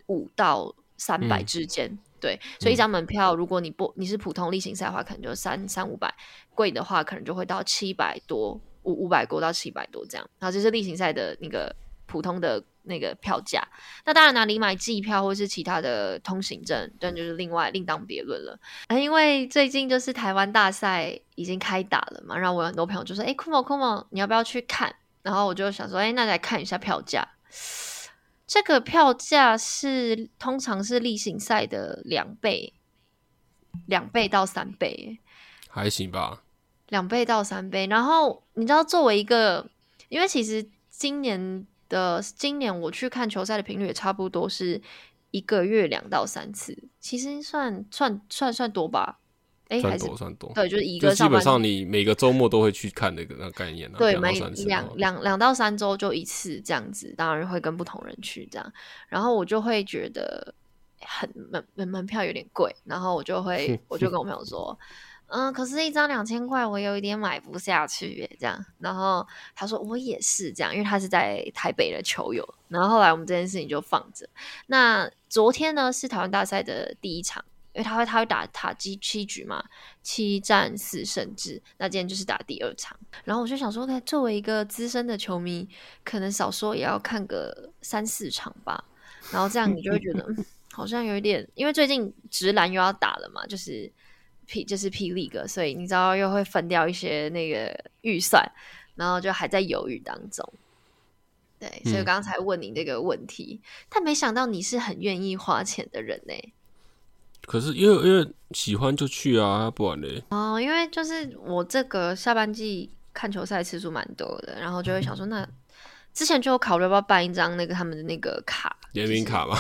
[0.08, 1.98] 五到三百之间。
[2.22, 6.08] 对，所以一张门票，如果你不你是普通例行赛的话，可能就三三五百；
[6.54, 8.52] 贵的话，可能就会到七百多，
[8.84, 10.30] 五五百多到七百多这样。
[10.40, 13.68] 然后这是例行赛的那个普通的那个票价。
[14.06, 18.60] 那当然哪里买季票或是其他的通行证，但就是另外另当别论了。
[18.88, 27.28] 啊，因为最近就是台湾大赛已经开打了嘛，然后我有很多朋友就说：“哎，酷某酷某，你要不要去看？”然后我就想说：“哎，那来看一下票价。”
[28.52, 32.74] 这个票价是通常是例行赛的两倍，
[33.86, 35.20] 两倍到三倍，
[35.70, 36.44] 还行吧。
[36.90, 39.70] 两倍到三倍，然后你知道，作为一个，
[40.10, 44.82] 因为其实今年的今年我去看球赛的频率也差不多是
[45.30, 49.21] 一个月两到三次，其实算算算算多吧。
[49.72, 53.96] 哎，算多算多，对，就是一个基本上你每个周末都会去看那个那概念啊。
[53.98, 54.34] 对，每
[54.66, 58.74] 两两两到三周就一次这样子，当然会跟不同人去这样。
[59.08, 60.54] 然后我就会觉得
[61.00, 64.78] 很门门门票有点贵，然后我就会 我就跟我朋友说，
[65.28, 68.66] 嗯，可是一张两千块，我有一点买不下去耶，这样。
[68.80, 72.46] 然后他说我也是这样，因为他是在台北的球友。
[72.68, 74.28] 然后后来我们这件事情就放着。
[74.68, 77.42] 那昨天呢是台湾大赛的第一场。
[77.74, 79.64] 因为他会他会打塔基七局嘛，
[80.02, 81.62] 七战四胜制。
[81.78, 85.68] 那今天就是打第二场，然后我就想说，作为一个资深的球迷，
[86.04, 88.84] 可能少说也要看个三四场吧。
[89.32, 90.28] 然后这样你就会觉得，
[90.74, 93.90] 好像有一点，因为最近直男又要打了嘛，就是
[94.48, 98.44] P 就是霹雳哥，所以你知道又会分掉一些那个预算，
[98.96, 100.46] 然后就还在犹豫当中。
[101.60, 106.34] 对，所以刚才问你这个问题，但没想到你是很愿意花钱的人呢。
[107.46, 110.24] 可是因为因为喜欢就去啊，不然嘞。
[110.30, 115.48] 哦，因为就是我这个下半季看球赛次数蛮多的，然后就会想说，那
[116.14, 119.58] 之前就有考虑要不要办一张那个他们的那个卡，联名卡嘛，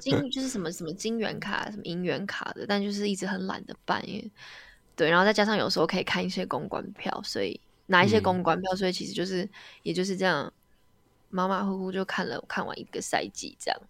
[0.00, 4.30] 金就是什么什么金元卡、什么银元卡的，但就是一直很懒得办，因为
[4.94, 9.48] 对，然后再加上有时候可以看一些公关票，所以拿一些公关票，所以其实就是
[9.82, 10.52] 也就是这样
[11.30, 13.80] 马马虎虎就看了看完一个赛季这样。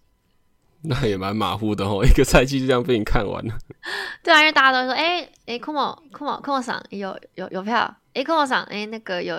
[0.85, 3.57] 那也蛮马虎的哦， 一个赛季就这样被你看完了。
[4.23, 9.37] 对啊，因为大家都说，哎哎，库莫库莫库莫赏有有有票，哎库莫赏哎那个有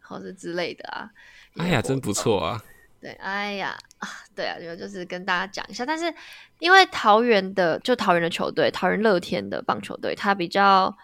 [0.00, 1.10] 或是之类的啊。
[1.58, 2.62] 哎呀，真不错啊。
[2.98, 5.84] 对，哎呀啊，对啊，就就是跟大家讲一下。
[5.84, 6.12] 但是
[6.60, 10.96] 因为桃园的就桃园的球队，桃园乐天的棒球队，它比较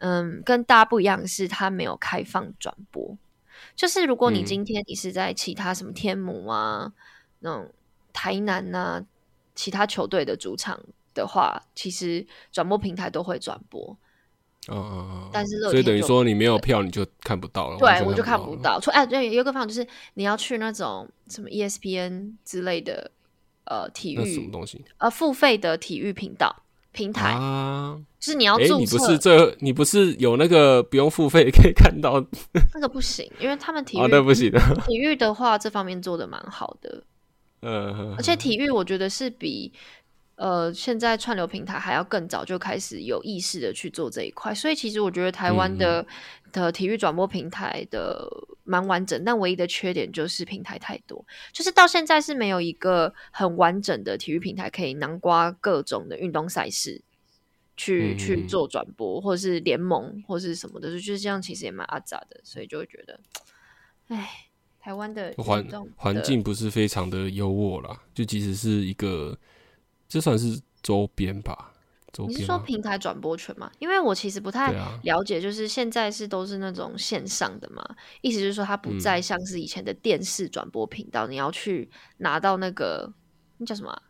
[0.00, 3.16] 嗯跟大家不一样，是它没有开放转播。
[3.74, 6.92] 就是如果你今天你是在其他什么天母啊
[7.38, 7.72] 那种。
[8.16, 9.04] 台南呐，
[9.54, 10.80] 其他球队的主场
[11.12, 13.94] 的话，其实转播平台都会转播。
[14.68, 17.78] 哦但是所以等于说你没有票你就看不到了。
[17.78, 18.80] 对，我就看不到。
[18.80, 23.10] 说，哎，对，有个方法就是你要去那种什么 ESPN 之类的
[23.66, 28.76] 呃体育什么东西呃付费的体育频道平台啊，就是你要注册。
[28.78, 32.24] 你不是这，你不是有那个不用付费可以看到？
[32.74, 34.58] 那个不行，因为他们体育对不行的。
[34.88, 37.04] 体育的话，这方面做的蛮好的。
[37.60, 39.72] 呃，而且体育我觉得是比
[40.36, 46.06] 呃现在串流平台还要更早就开始有意识的去做这一块，所以其实我觉得台湾的
[46.52, 48.28] 的体育转播平台的
[48.62, 57.00] 蛮完整，但唯一的缺点就是平台太多，就是到现在是没有一个很完整的体育平台可以囊括各种的运动赛事
[57.76, 63.18] 去去做转播，或者是联盟或是什么的，就是这样，其实也蛮阿杂的，所以就会觉得，
[64.08, 64.45] 唉。
[64.86, 65.66] 台湾的环
[65.96, 69.36] 环境不是非常的优渥啦，就即使是一个，
[70.06, 71.72] 这算是周边吧。
[72.28, 73.68] 你是说平台转播权吗？
[73.80, 74.72] 因为我其实不太
[75.02, 77.84] 了解，就是现在是都是那种线上的嘛，
[78.20, 83.12] 意思就是说它不再像是以前的电视转播频道，你要去拿到那个
[83.56, 84.00] 那叫什么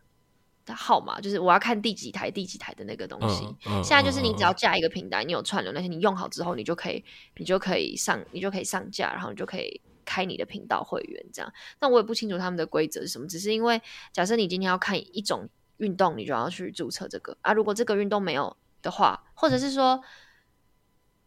[0.67, 3.47] 号码，就是我要看第几台第几台的那个东西。
[3.83, 7.03] 现在就是你只要架一个平台，你有串流那些，你用好之后，你就可以
[7.37, 9.81] 你就可以上你就可以上架，然后你就可以。
[10.07, 13.27] 开你的频道会员这样，那我也不清楚他们的规则是什么。
[13.27, 13.81] 只是因为
[14.13, 17.51] 假设你今天要看一种运动，你就要去注册这个啊。
[17.51, 20.01] 如果这个运动没有的话，或者是说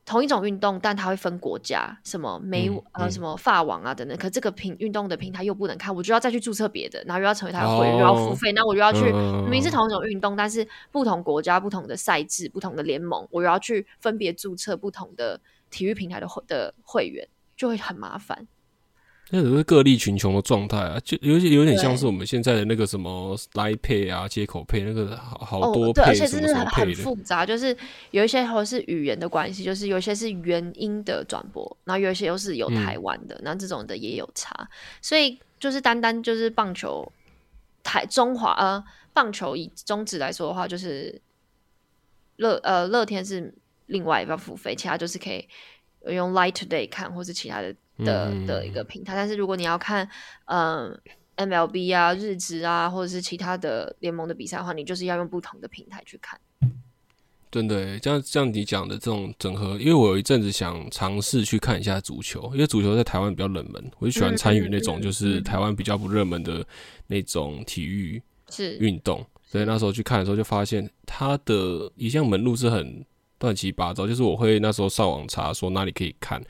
[0.06, 18.48] 同一种运动，但它会分国家，什么美呃什么法网啊等等，可这个平运动的平台又不能看，我就要再去注册别的，然后又要成为他的会员，又要付费，那我就要去明明是同一种运动，但是不同国家、不同的赛制、不同的联盟，我又要去分别注册不同的体育平台的会的会员，就会很麻烦。
[19.32, 27.46] 那只是各力群雄的状态啊，就有些有点像是我们现在的那个什么 Line Pay 啊，接口配那个好好多配什么什么配的，复杂。
[27.46, 27.76] 就是
[28.10, 34.68] 有一些或是语言的关系，就是有一些是原音的转播，然后有一些又是有台湾的，那这种的也有差。
[35.00, 37.10] 所以就是单单就是棒球
[37.82, 41.20] 台中华呃棒球以中职来说的话，就是
[42.36, 43.54] 乐呃乐天是
[43.86, 45.48] 另外一要付费，其他就是可以。
[46.06, 49.14] 用 Light Today 看，或是其他的的的一个平台。
[49.14, 50.08] 但是如果你要看，
[50.46, 50.98] 嗯
[51.36, 56.38] ，MLB 啊、日职啊，或者是其他的联盟的比赛的话，你就是要用不同的平台去看。
[57.50, 66.64] 真的，像像你讲的这种整合，因为我有一阵子想尝试去看一下足球，因为足球在台湾比较冷门，我就喜欢参与那种就是台湾比较不热门的
[67.08, 69.26] 那种体育是运动。
[69.42, 73.04] 所以那时候去看的时候，就发现它的一项门路是很
[73.40, 74.06] 乱七八糟。
[74.06, 76.40] 就是我会那时候上网查说哪里可以看，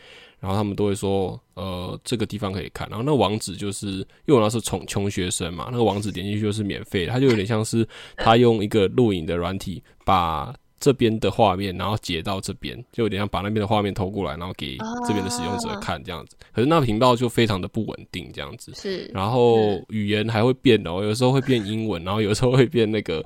[0.41, 7.86] 然后他们都会说呃这个地方可以看，然后那网址就是因为我那时候穷穷学生嘛，那个网址点进去就是免费，它就有点像是
[8.16, 10.55] 他用一个录影的软体把。
[10.82, 16.34] 这边的画面，然后截到这边，就有点像把那边的画面偷过来，然后给这边的使用者看这样子。
[16.55, 18.72] 可是那频道就非常的不稳定，这样子。
[18.74, 19.05] 是。
[19.12, 23.22] 然后语言还会变哦，有时候会变英文，然后有时候会变那个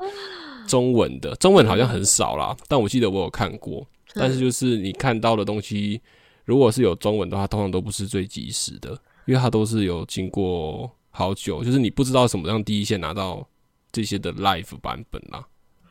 [0.66, 1.32] 中文的。
[1.36, 3.86] 中文好像很少啦，但我记得我有看过。
[4.14, 6.00] 但是就是你看到的东西，
[6.44, 8.90] 如果是有中文的话，通常都不是最及时的，
[9.26, 13.46] 因为它都是有经过好久，就是你不知道什么让第一线拿到
[13.90, 15.46] 这些的 live 版本啦。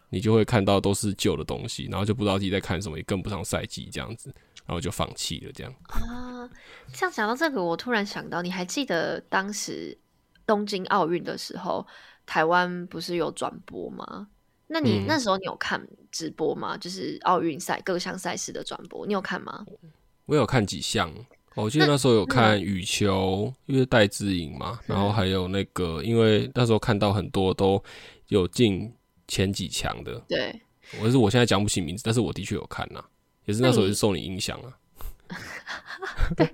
[0.09, 4.31] 你就会看到都是旧的东西，然后就不知道自己在看什么，也跟不上赛季这样子，
[4.63, 5.73] 然后就放弃了这样。
[5.89, 6.47] 啊，
[6.93, 9.97] 像讲到这个，我突然想到，你还记得当时
[10.45, 11.83] 东京奥运的时候，
[12.27, 14.27] 台湾不是有转播吗？
[14.67, 16.77] 那你那时候你有看直播吗？
[16.77, 19.65] 就是奥运赛各项赛事的转播，你有看吗？
[20.25, 21.11] 我有看几项，
[21.55, 27.83] 我记得那时候有看羽球，因为戴志颖嘛，然后还有那个，因为那时候看到很多都
[28.27, 28.93] 有进。
[29.25, 30.53] 前几强的，对，
[31.01, 33.01] 我是我现在讲不起名字，但是我的确有看呐，
[33.45, 34.67] 也是那时候是受你影响啊。
[36.35, 36.47] 对，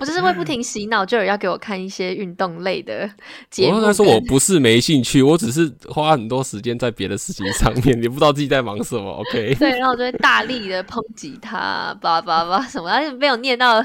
[0.00, 3.08] 我就是会不停洗脑，就有要给我看一些运动类的
[3.50, 3.78] 节目。
[3.78, 9.10] 我说我不是没兴趣，我只是花很多时间在别的事情上面，也不知道自己在忙什么。
[9.10, 13.84] OK， 对，然后我就会大力的抨击他，叭叭叭什么，而且没有念到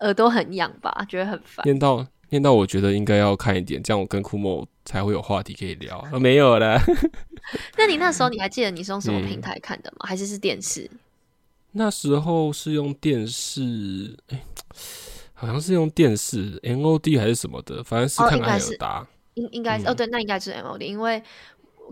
[0.00, 1.64] 耳朵很痒吧，觉得很烦。
[1.64, 6.02] 念到念到，我觉得应该要看一点，这样我跟库莫才会有话题可以聊。
[6.20, 6.80] 没有了。
[7.78, 10.06] 那你那时候你还记得你是用什么平台看的吗？
[10.06, 10.90] 还是是电视？
[11.76, 14.42] 那时候是用电视，哎，
[15.34, 19.06] 好像是用电视，MOD 还是什么的，反正是看艾尔达。
[19.34, 20.80] 应应该是哦，对，那应该是 MOD。
[20.80, 21.22] 因为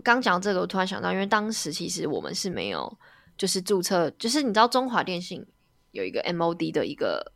[0.03, 2.97] 刚讲这个，我突然想到，因为当时其实我们是没有，
[3.37, 5.45] 就是注册，就是你知道中华电信
[5.91, 7.31] 有一个 MOD 的一个。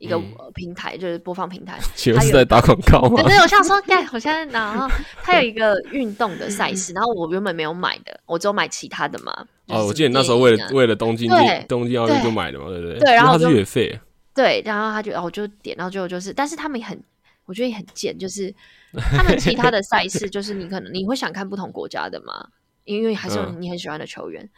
[0.00, 0.18] 一个
[0.54, 3.22] 平台就是播放平台， 其实是在打广告吗？
[3.22, 4.88] 对，我想说，盖，我现在然后
[5.22, 9.46] 它有一个运动的赛事，然后我原本没有买的，我只有买其他的嘛。
[9.66, 11.30] 哦，我记得那时候为了为了东京
[11.68, 12.98] 东京奥运就买的嘛，对不对？
[12.98, 14.00] 对，然后它是月费。
[14.32, 16.98] 对，然后他就哦，我就点，然后最后就是，但是他们也很，
[17.44, 18.54] 我觉得也很贱，就是
[18.94, 22.48] 他们其他的赛事，就是你可能你会想看不同国家的嘛，
[22.84, 24.48] 因为还是有你很喜欢的球员。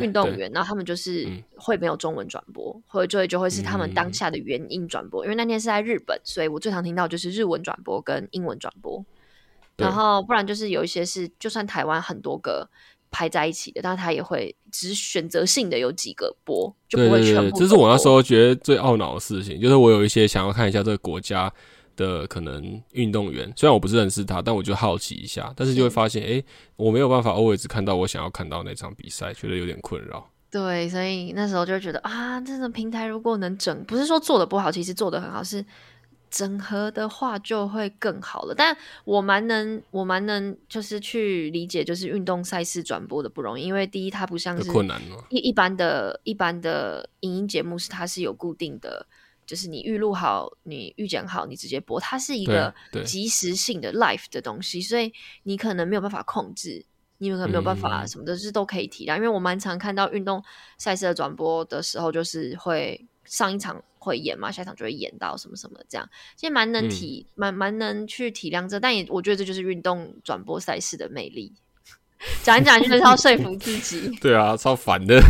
[0.00, 5.24] 运动员，然后他们就是会没有中文转播，或者就会就会是他们当下的原音转播。
[5.24, 9.04] 因为那天是在日本，所以我最常听到就是日文转播跟英文转播。
[9.76, 12.68] 然后不然就是有一些是，就算台湾很多个
[13.10, 17.58] 排在一起的，但是他也会只选择性的有几个播，就不会全部。
[17.58, 21.52] 这是我那时候觉得最懊恼的事情，就是我有一些想要看一下这个国家。
[21.96, 26.44] 的可能运动员，虽然我不是认识他，但我就好奇一下，但是就会发现，哎，
[26.76, 30.30] 我没有办法 always 看到我想要看到那场比赛，觉得有点困扰。
[30.48, 35.64] 对，所以那时候就觉得啊，这种平台如果能整，不是说做的不好，其实做的很好，是
[36.30, 38.54] 整合的话就会更好了。
[38.56, 38.74] 但
[39.04, 49.06] 我蛮能，我蛮能，就是去理解，就是运动赛事转播的不容易，因为第一，它不像是困难一一般的一般的影音节目，是它是有固定的。
[49.46, 52.74] 就是你预录好，你预剪好，你直接播，它是一个
[53.04, 55.12] 即时性的 live 的东西，所以
[55.44, 56.84] 你可能没有办法控制，
[57.18, 59.16] 你可能没有办法什么的，就是都可以体谅。
[59.16, 60.42] 因为我蛮常看到运动
[60.76, 71.52] 赛事的转播的时候，就是会上一场会演嘛，下一场就会演到什么什么这样，其实蛮能体，蛮蛮能去体谅这，但也我觉得这就是运动转播赛事的魅力。
[72.42, 75.20] 讲一讲就是要说服自己， 对啊，超烦的。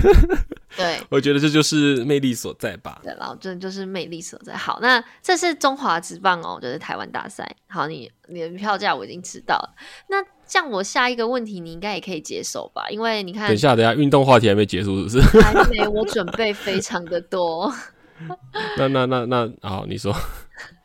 [0.77, 3.01] 对， 我觉得这就是魅力所在吧。
[3.03, 4.55] 对，然后这就是魅力所在。
[4.55, 7.49] 好，那这是中华职棒哦，就是台湾大赛。
[7.69, 9.75] 好，你你的票价我已经知道了。
[10.09, 12.89] 那像我下一个问题，你应该也可以接受吧？
[12.91, 15.41] 因为你看，等一下，等一下，运动话题还没结束，是不是？
[15.41, 17.73] 还没，我准备非常的多。
[18.79, 20.15] 那那那那，好，你说。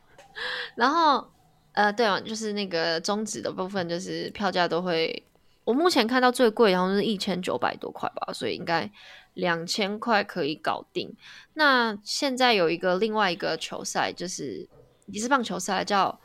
[0.74, 1.26] 然后，
[1.72, 5.24] 呃，对啊，就是那个中止的部分，就是票价都会。
[5.64, 8.90] 我目前看到最贵，然后是一千九百多块吧，所以应该
[9.34, 11.14] 两千块可以搞定。
[11.54, 14.68] 那现在有一个另外一个球赛，就是
[15.06, 16.20] 也是棒球赛，叫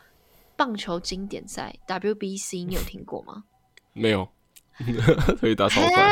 [0.55, 3.43] 棒球经典赛 WBC，你有听过吗？
[3.93, 4.28] 没有，
[5.39, 6.10] 可以打超快。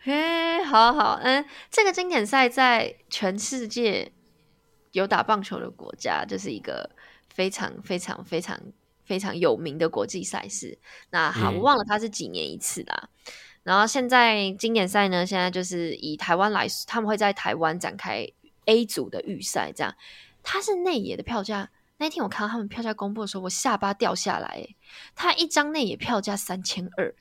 [0.00, 4.12] 嘿，好好，嗯，这个经典赛在全世界
[4.92, 6.90] 有打棒球的国家，就是一个
[7.32, 8.60] 非常非常非常
[9.04, 10.78] 非常有名的国际赛事。
[11.10, 13.08] 那好，我忘了它是几年一次啦。
[13.64, 18.24] 然后现在经典赛呢，现在就是以台湾来，他们会在台湾展开
[18.66, 19.92] A 组的预赛，这样。
[20.42, 24.64] 它是内野的票价，那天我看到他们票价公布的时候，我下巴掉下来。
[25.16, 27.12] 他一张内野票价三千二。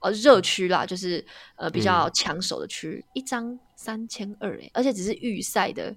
[0.00, 1.24] 呃，热区啦，就是
[1.56, 5.96] 呃比较抢手的区，一张三千二哎，而且只是预赛的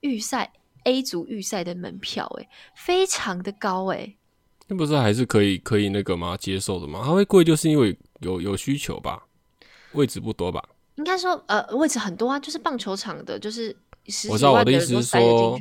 [0.00, 0.52] 预赛
[0.84, 4.14] A 组预赛的门票哎，非常的高哎。
[4.68, 6.36] 那不是还是可以可以那个吗？
[6.36, 7.02] 接受的吗？
[7.04, 9.26] 它会贵就是因为有有需求吧，
[9.92, 10.62] 位置不多吧？
[10.96, 13.74] 应该说呃位置很多啊，就是棒球场的，就是
[14.28, 15.58] 我知道我的意思是说，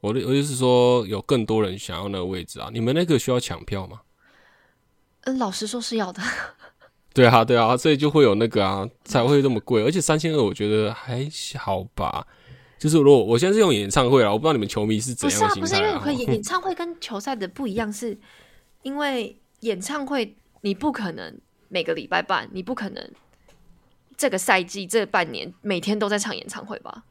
[0.00, 4.00] 我的我意思是说有更多人想要那个位置啊，你们那个需要抢票吗？
[5.22, 6.22] 嗯，老实说是要的。
[7.12, 9.82] 对啊，对啊，所以就会有那个啊，才会这么贵。
[9.84, 11.28] 而且三千二，我觉得还
[11.58, 12.26] 好吧。
[12.78, 15.54] 就是如果我现在是用演唱会啊，我不知道你们球迷是怎样心态。
[15.60, 18.16] 不是，不是，因为可以演唱会跟球赛的不一样，是
[18.82, 21.38] 因为演唱会你不可能
[21.68, 23.10] 每个礼拜办，你不可能
[24.20, 27.04] 这个赛季这半年每天都在唱演唱会吧。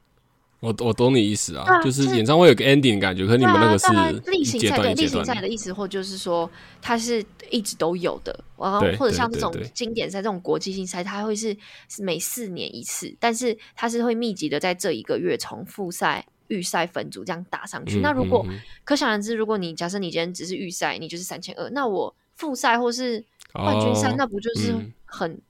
[0.59, 6.47] 我我懂你意思啊，就是演唱会有个 ending 感觉，可是你们那个是例行赛对例行赛的意思，或就是说
[6.83, 11.57] 它是一直都有的，然后或者像这种经典赛这种国际性赛，它会是
[11.97, 18.01] 每四年一次，但是它是会密集的在这一个月从复赛、预赛分组这样打上去。
[18.01, 18.45] 那如果
[18.83, 25.41] 可想而知，如果你假设你今天只是预赛，你就是三千二，那我复赛或是冠军赛，那不就是很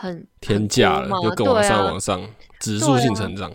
[0.00, 1.08] 很天价了？
[1.22, 2.26] 就更往上往上
[2.58, 3.52] 指数性成长。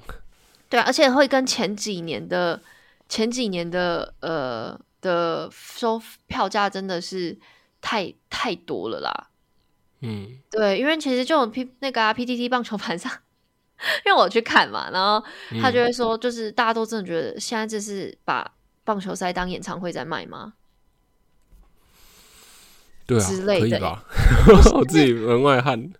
[0.69, 2.61] 对啊，而且会跟前几年的
[3.09, 7.37] 前几年的呃的收票价真的是
[7.81, 9.29] 太太多了啦。
[10.01, 13.11] 嗯，对，因为其实就 P 那个啊 PTT 棒球盘上，
[14.05, 15.23] 因为我去看嘛，然后
[15.59, 18.51] 他就会说，就是大家都真的觉得现在这是把
[18.83, 20.53] 棒球赛当演唱会在卖吗？
[23.07, 24.03] 对啊，可以吧？
[24.73, 25.91] 我自己门外汉。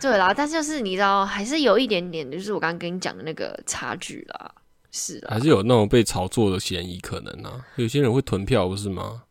[0.00, 4.52] 对啦，但是就是你知道，还是有一点点，就是我刚刚跟你讲的那个差距啦。
[4.90, 7.64] 是，还是有那种被炒作的嫌疑可能啊。
[7.76, 9.22] 有些人会囤票，不是吗？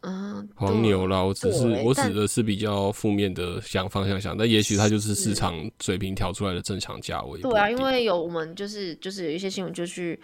[0.00, 7.40] 嗯，黄牛啦，我只是我指的是比较负面的想方向想，但也许它就是市场水平调出来的正常价位。
[7.40, 10.18] 对啊，因为有我们就是就是有一些新闻就去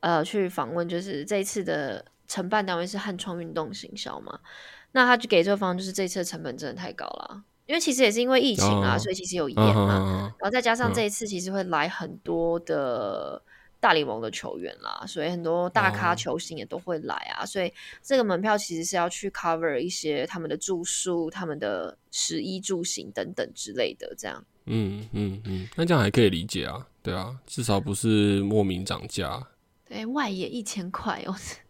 [0.00, 4.38] 呃去访问，就是这一次的承办单位是汉创运动行销嘛。
[4.92, 13.40] 那他就给这个方案就是这次成本真的太高了，因为其实也是因为疫情啊，所以其实有延嘛，然后再加上这一次其实会来很多的
[13.78, 17.72] 大联盟的球员啦，所以很多大咖球星也都会来啊，所以
[18.02, 24.44] 这个门票其实是要去 cover 一些他们的住宿、他们的食衣住行等等之类的，这样。
[24.70, 29.46] 嗯嗯嗯，那这样还可以理解啊，对啊，至少不是莫名涨价。
[29.86, 31.34] 对外野一千块哦。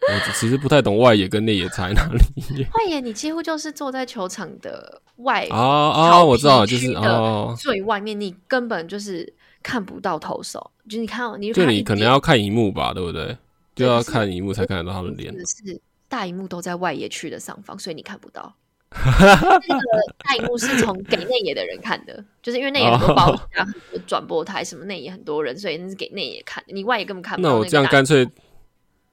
[0.00, 2.64] 我其实不太懂外野跟内野差在哪里。
[2.74, 9.30] 外野你几乎就是坐在球场的外啊啊，我知道，就是哦，最外面你根本就是
[9.62, 13.36] 看不到投手，就你看你就你可能要看荧幕吧，对不对？
[13.74, 15.32] 就要看荧幕才看得到他们脸。
[15.46, 18.54] 是大荧幕都在外野区的上方，所以你看不到。
[18.90, 19.84] 那个
[20.24, 26.72] 大荧幕是从给内野的人看的，就是因为内野很多包很多转播台，什么内野很多人，所以那是给内野看的。
[26.72, 27.50] 你外野根本看不到。
[27.50, 28.26] 那我这样干脆。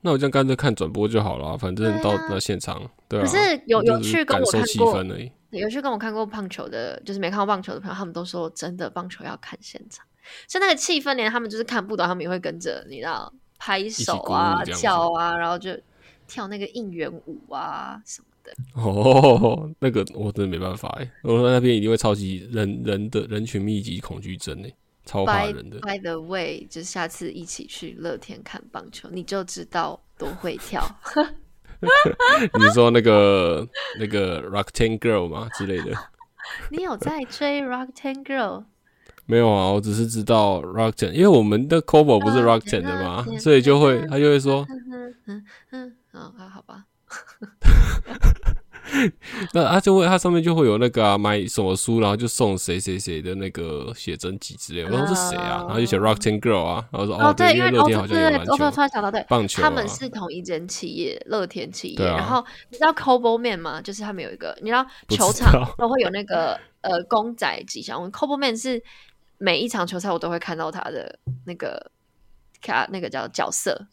[0.06, 2.80] 那我这样干脆看转播就好了，反正到那现场，
[3.10, 3.24] 对啊。
[3.24, 5.04] 可是有有去跟我看过，
[5.50, 10.06] 有去跟我看过棒球的，就是没看过棒球的朋友，他们都说真的棒球要看现场，
[10.48, 15.72] 就那个气氛，连他们就是看不懂，他们也会跟着你知道拍手啊、叫啊，然后就
[16.28, 18.54] 跳那个应援舞啊什么的。
[18.80, 24.72] 哦，那个我真的没办法哎，我说那边一定会超级人人的人群密集恐惧症哎。
[25.06, 25.80] 超怕人的。
[25.80, 30.84] By the way，就下次一起去乐天看棒球，你就知道多会跳。
[32.58, 33.68] 你说那个
[34.00, 35.96] 那个 Rock Ten Girl 吗之类的？
[36.72, 38.64] 你有在追 Rock Ten Girl？
[39.28, 46.86] 没有啊，我只是知道 Rock Ten，因为我们的 Cobo 不是 Rock Ten 的嘛，所以就会他就会说，嗯嗯嗯，哦，好吧。
[49.54, 54.84] 那他就会，他上面就会有那个啊，买什么书，然后就送谁谁谁的那个写真集之类。
[54.84, 55.64] 我说是谁啊？
[55.68, 58.52] 然后就写 Rock Ten Girl 啊，然后说哦，对，因为乐天好像有篮球。
[58.54, 62.06] 我突然想到，对，棒球，他们是同一间企业，乐天企业。
[62.06, 63.82] 然后你知道 Cobo Man 吗？
[63.82, 68.10] 就是他们有一个，你知道球场都会有那个呃公仔吉祥物。
[68.10, 68.82] Cobo Man 是
[69.38, 71.92] 每一场球赛我都会看到他的那个
[72.62, 73.88] 卡，那个叫角色。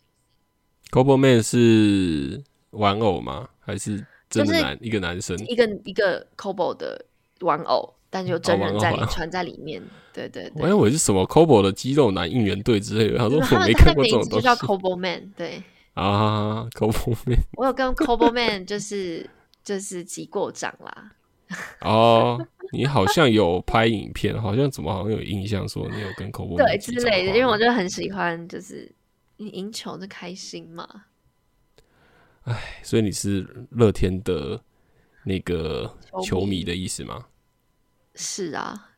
[0.90, 3.48] Cobo Man 是玩偶吗？
[3.60, 4.06] 还是？
[4.32, 7.04] 就是一个男生，一个一个 Cobo 的
[7.40, 9.82] 玩偶，但有真人在里穿在里面。
[10.12, 15.32] 对对对，我以为是什么 Kobo 的肌肉男应援队之类的，他说他我没看过这种东西就叫 Cobo Man。
[15.36, 15.62] 对
[15.94, 19.28] 啊，Kobo Man 我有跟 Cobo Man 就是
[19.64, 21.12] 就是击过掌啦。
[21.80, 28.90] 哦，你好像有拍影片，好像怎么好像有印象说你有跟 Kobo 对之类的，因为我就很喜欢，就是
[29.38, 30.86] 你赢球就开心嘛。
[32.82, 34.60] 所以你是乐天的
[35.24, 37.26] 那个球迷的意思吗？
[38.14, 38.90] 是啊，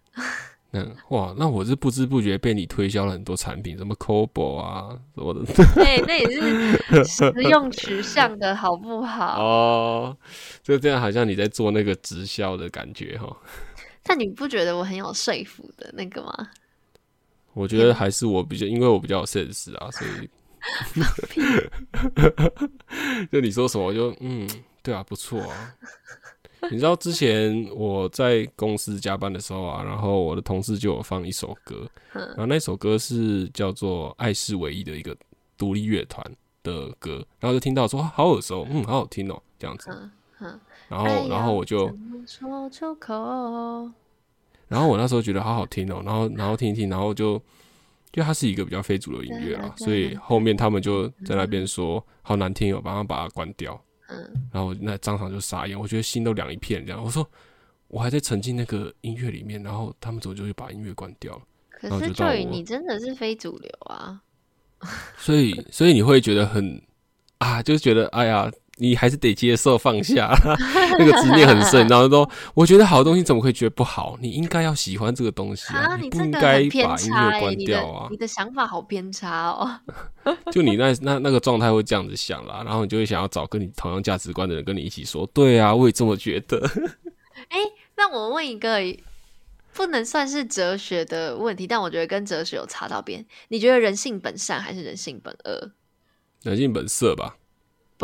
[0.70, 5.44] 那哇，那我是不知不觉被你推销了很多产品，什么 Cobo 啊什么的。
[5.74, 9.40] 对，那也是实用取向的好不好？
[9.40, 10.16] 哦，
[10.62, 13.36] 就这样，好像你在做那个直销的感觉哈。
[14.02, 16.50] 但你不觉得我很有说服的那个吗？
[17.52, 20.28] 我觉得还是我比较，因为我比较有 sense 啊，所以
[23.32, 24.48] 就你说什么，我就嗯，
[24.82, 25.74] 对啊，不错啊。
[26.70, 35.14] 你知道之前我在公司加班的时候啊，然后我的同事就有放一首歌，然后那首歌是叫做《爱是唯一》的一个
[35.58, 36.24] 独立乐团
[36.62, 39.90] 的歌，然后就听到说好耳熟，嗯，好好听哦，这样子。
[40.88, 41.94] 然后，然后我就
[42.26, 43.12] 说出口？
[44.68, 47.40] 然后我那时候觉得好好听哦，然后然后听一听，然后就
[48.14, 53.80] 因为它是一个比较非主流音乐啦，所以后面他们就在那边说好难听哦，马上把它关掉。
[54.08, 56.84] 嗯，然后那张场就傻眼，我觉得心都凉一片。
[56.86, 57.28] 这样我说
[57.88, 61.42] 我还在沉浸那个音乐里面，然后他们怎么就会把音乐关掉了？
[61.70, 64.22] 可是就以就到我你真的是非主流啊！
[65.18, 66.80] 所以所以你会觉得很
[67.38, 68.50] 啊，就是觉得哎呀。
[68.78, 70.34] 你还是得接受放下，
[70.98, 74.16] 那个执念很深， 然后说我觉得好东西怎么可以觉得不好？
[74.20, 78.16] 你应该要喜欢这个东西啊，你不应该把音乐关掉啊你。
[78.16, 79.80] 的想法好偏差哦。
[80.50, 86.68] 就你那那那个状态会这样子想啦，然后你就会想要找跟你同样价值观的人跟你一起说，对啊，我也这么觉得。
[87.48, 87.58] 哎
[87.96, 88.80] 那我问一个
[89.72, 93.24] 不能算是哲学的问题，但我觉得跟哲学有差到边。
[93.48, 95.70] 你觉得人性本善还是人性本恶？
[96.42, 97.36] 人性本色吧？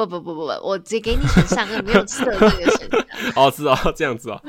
[0.06, 3.32] 不不不不不，我只给你选善恶，没有色这个选项。
[3.36, 4.40] 哦，是哦，这样子啊。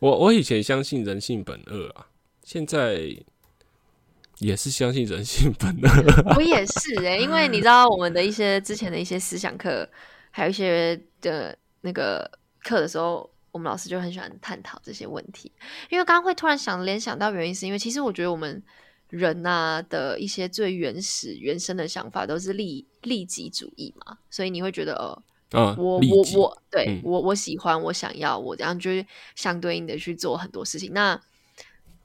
[0.00, 2.06] 我我以前相信人性本恶啊，
[2.42, 3.16] 现在
[4.38, 6.34] 也是相信人性本恶。
[6.36, 9.88] 我也是哎、因为你知道我们的一些之前的一些思想课，
[10.30, 12.30] 还有一些的那个
[12.62, 15.50] 课的时候，我们老师就很喜欢探讨这些问题。
[15.88, 18.62] 因为刚刚会突然想联想到原因，是因为其实我觉得我们
[19.16, 29.04] 人呐、的一些最原始、原生的想法都是利利己主义嘛，所以你会觉得哦，啊，我我我对、嗯我我喜欢我想要我这样就是
[29.34, 30.92] 相对应的去做很多事情。
[30.92, 31.20] 那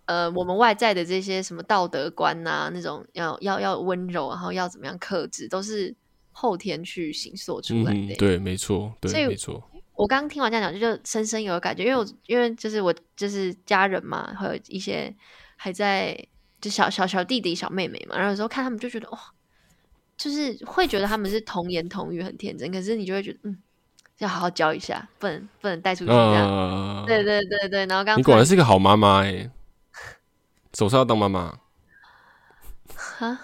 [0.05, 5.95] 呃，我们外在的这些什么道德观呐、那种要要要温柔，然后要怎么样克制，都是
[6.31, 9.63] 后天去形塑出嗯来的对，没错，对，没错。
[9.93, 15.15] 我刚刚听完这样讲，就就深深有感觉，因为我因为就是我就是家人嘛，还有一些
[15.55, 16.17] 还在
[16.61, 19.19] 就小小小弟弟小妹妹嘛，然后有时候看他们就觉得哇，
[20.15, 23.57] 就是会觉得他们是童言童语很天真，可是你就会觉得嗯，
[24.19, 26.47] 要好好教一下，不能不能带出去这样。
[26.47, 29.49] 啊，对对对对，然后刚你果然是个好妈妈哎，
[30.71, 31.57] 总是要当妈妈。
[32.95, 33.39] 哈，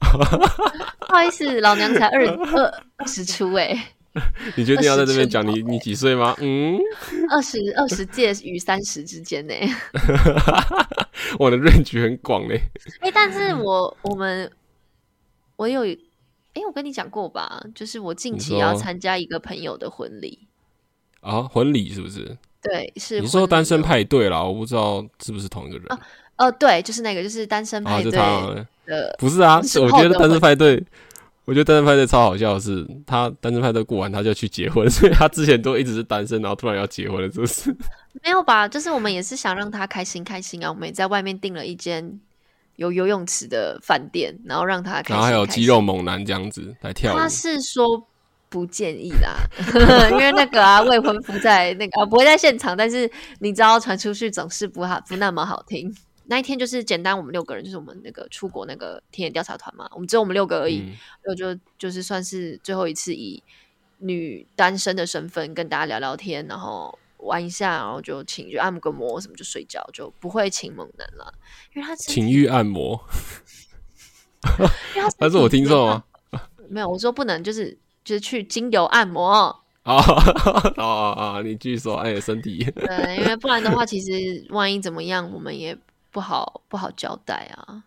[0.00, 3.94] 不好意思，老娘才二二二十出哎、
[4.56, 6.34] 你决定要在这边讲你你几岁吗？
[6.40, 6.78] 嗯，
[7.30, 9.54] 二十二十介与三十之间呢、
[11.38, 12.60] 我的 range 很广嘞。
[13.00, 14.50] 哎、但是我我们
[15.56, 20.48] 我有哎、我跟你讲过吧，就是我近期要参加一个朋友的婚礼，
[21.20, 22.36] 啊，婚礼是不是？
[22.60, 23.82] 对，是你说单身哦？
[23.82, 25.86] 派对啦，我不知道是不是同一个人
[26.36, 28.10] 呃，对，就是那个，就是单身派对
[29.18, 29.60] 不是啊？
[29.62, 30.82] 之我觉得单身派对，
[31.46, 37.74] 我觉得单身派对超好笑的是，他单身派对过完他就去结婚， 所以他之前都一直是单身，然后突然要结婚了，是不是？
[38.22, 38.68] 没有吧？
[38.68, 42.20] 就是我们也是想让他开心开心啊，我们也在外面订了一间
[42.76, 47.84] 有游泳池的饭店，然后让他开心然后还有肌肉猛男这样子来跳舞他，是说
[48.48, 49.38] 不建议啦，
[50.10, 53.10] 因为那个啊未婚夫在那个啊不会在现场，但是
[53.40, 55.92] 你知道传出去总是不好不那么好听。
[56.30, 63.42] 那一天就是简单，我们六个人就是我们那个出国那个田野调查团嘛，我们只有我们六个而已，嗯我就就是算是最后一次以
[63.98, 71.34] 女单身的身份跟大家聊聊天，然后玩一下，然后就请就按个摩什么就睡觉，就不会请猛男了，
[71.74, 72.96] 因为他情欲按摩
[74.94, 76.04] 因为他但是我听错吗？
[76.70, 79.60] 没有，我说不能就是就是去精油按摩。
[79.82, 79.96] 啊
[80.76, 81.42] 啊啊！
[81.42, 85.76] 你继续说，哎，身体对，因为不然的话，其实万一怎么样，我们也
[86.10, 87.84] 不好不好交代啊。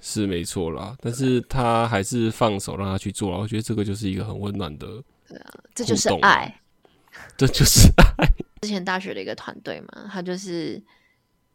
[0.00, 4.86] 是没错啦，但是他还是放手让他去做了，我觉得这个就是一个很温暖的，
[5.26, 6.60] 对啊 这就是爱。
[7.36, 8.28] 这就是爱
[8.62, 10.82] 之前大学的一个团队嘛，他就是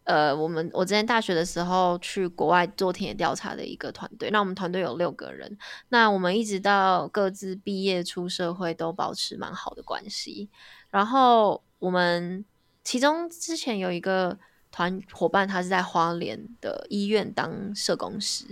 [0.05, 5.57] 呃，我们我之前大学的时候去国外做田野调查的一个团队，那我们团队有六个人，
[5.89, 10.49] 那我们一直到各自毕业出社会都保持蛮好的关系。
[10.89, 12.43] 然后我们
[12.83, 14.35] 其中之前有一个
[14.71, 18.45] 团伙伴，他是在花莲的医院当社工师，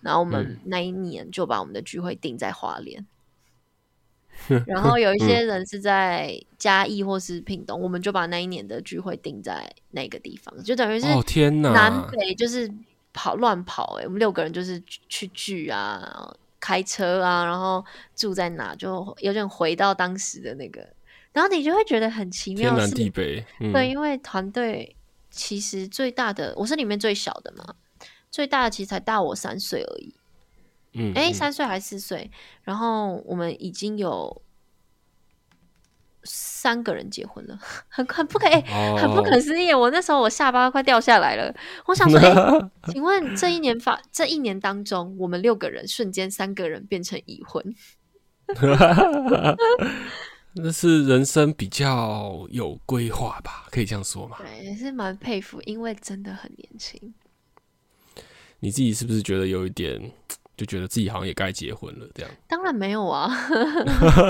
[0.00, 3.06] 然后我们那一年就把我们的聚会定在花莲。
[4.66, 12.68] 然后有一些人是在嘉义或是屏东，我们就把那一年的聚会定在那个地方，就等于是哦天呐，南北就是
[13.12, 17.84] 跑乱跑哎，我们六个人就是去聚啊，开车啊，然后
[18.16, 20.80] 住在哪，就有点回到当时的那个，
[21.32, 24.96] 然后你就会觉得很奇妙，天南地北，对，因为团队
[25.32, 27.74] 其实最大的我是里面最小的嘛，
[28.30, 30.14] 最大的其实才大我三岁而已。
[30.94, 32.30] 嗯，哎，三岁还是四岁？
[32.62, 34.42] 然后我们已经有
[36.22, 37.58] 三个人结婚了，
[37.88, 38.60] 很很不可以，
[38.98, 39.72] 很不可思议。
[39.72, 41.54] 我那时候我下巴快掉下来了。
[41.86, 47.74] 我想说， 哎，请问这一年发这一年当中，我们六个人瞬间三个人变成已婚，
[50.54, 53.66] 那是人生比较有规划吧？
[53.70, 54.36] 可以这样说吗？
[54.38, 57.14] 对，也是蛮佩服，因为真的很年轻。
[58.60, 60.00] 你自己是不是觉得有一点？
[60.54, 62.30] 就觉得自己好像也该结婚了，这样。
[62.46, 63.26] 当然没有啊，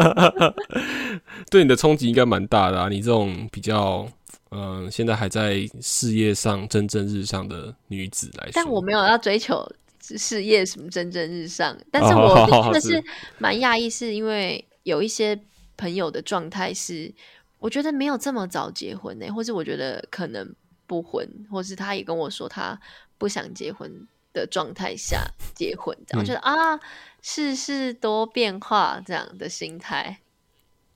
[1.51, 2.89] 对你的冲击应该蛮大的啊！
[2.89, 4.09] 你这种比较，
[4.53, 9.69] 嗯，现在还在事业上蒸蒸日上的女子来说，但我没有要追求
[10.01, 13.05] 事业什么蒸蒸日上，但是我真的 是
[13.39, 15.39] 蛮讶异，是因为有一些
[15.83, 17.13] 朋友的状态是，
[17.59, 20.55] 我觉得没有这么早结婚呢，或是我觉得可能
[20.87, 22.81] 不婚，或是他也跟我说他
[23.19, 24.07] 不想结婚。
[24.35, 26.81] 的状态下结婚，这样觉得啊，
[27.21, 30.21] 世事多变化这样的心态。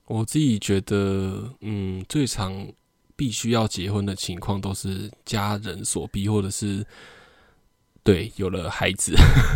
[0.05, 2.67] 我自己觉得，嗯，最常
[3.15, 6.83] 必须要结婚的情况都是家人所逼，或者是
[8.07, 9.13] 对有了孩子。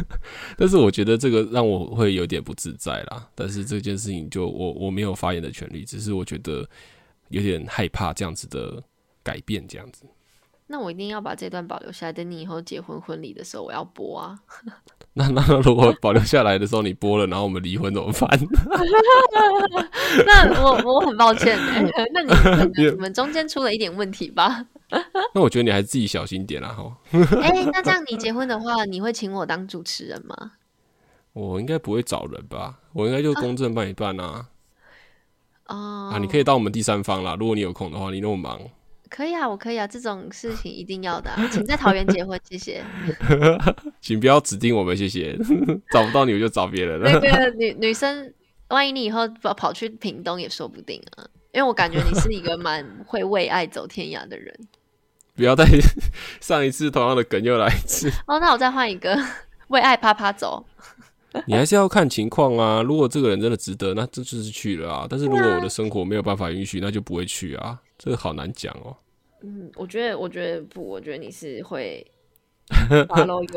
[0.58, 3.30] 但是我觉得这个让我会有点不自在啦。
[3.34, 6.68] 但是这件事情就我我没有发言的权利，只是我觉得
[7.30, 8.84] 有点害怕这样子的
[9.24, 10.04] 改变，这样子。
[10.72, 14.40] 那我一定要把这段保留下来，等你以后结婚婚礼的时候，我要播啊。
[15.14, 18.30] 那那如果保留下来的时候你播了，然后我们离婚怎么办？
[20.26, 22.32] 那我我很抱歉哎，那你
[22.90, 24.66] 你们中间出了一点问题吧？
[25.34, 26.98] 那我觉得你还是自己小心点啦哈。
[27.42, 30.54] 哎，那这样你结婚的话，你会请我当主持人吗？
[31.34, 32.80] 我应该不会找人吧？
[32.94, 34.48] 我应该就公正办一办啊。
[35.68, 37.36] 哦啊，你可以当我们第三方啦。
[37.38, 38.62] 如果你有空的话，你那么忙。
[39.14, 42.82] 可以啊，我可以啊，这种事情一定要的，请在桃园结婚，谢谢。
[44.00, 45.38] 请不要指定我们，谢谢。
[45.92, 47.12] 找不到你，我就找别人了。
[47.12, 48.34] 那个 女女生，
[48.70, 54.58] 万一你以后跑跑去屏东也说不定啊，因为我感觉你是一个蛮会为爱走天涯的人。
[55.36, 55.66] 不要再
[56.40, 58.10] 上一次同样的梗又来一次。
[58.28, 59.18] 哦，那我再换一个，
[59.68, 60.66] 为爱啪啪走。
[61.46, 65.08] 你还是要看情况啊，如果这个人真的值得，那这就是去了啊。
[65.10, 67.78] 但是如果我的生活没有办法允许，那就不会去啊。
[68.04, 68.98] 这个好难讲哦。
[69.44, 72.04] 嗯，我觉得，我觉得不，我觉得你是会，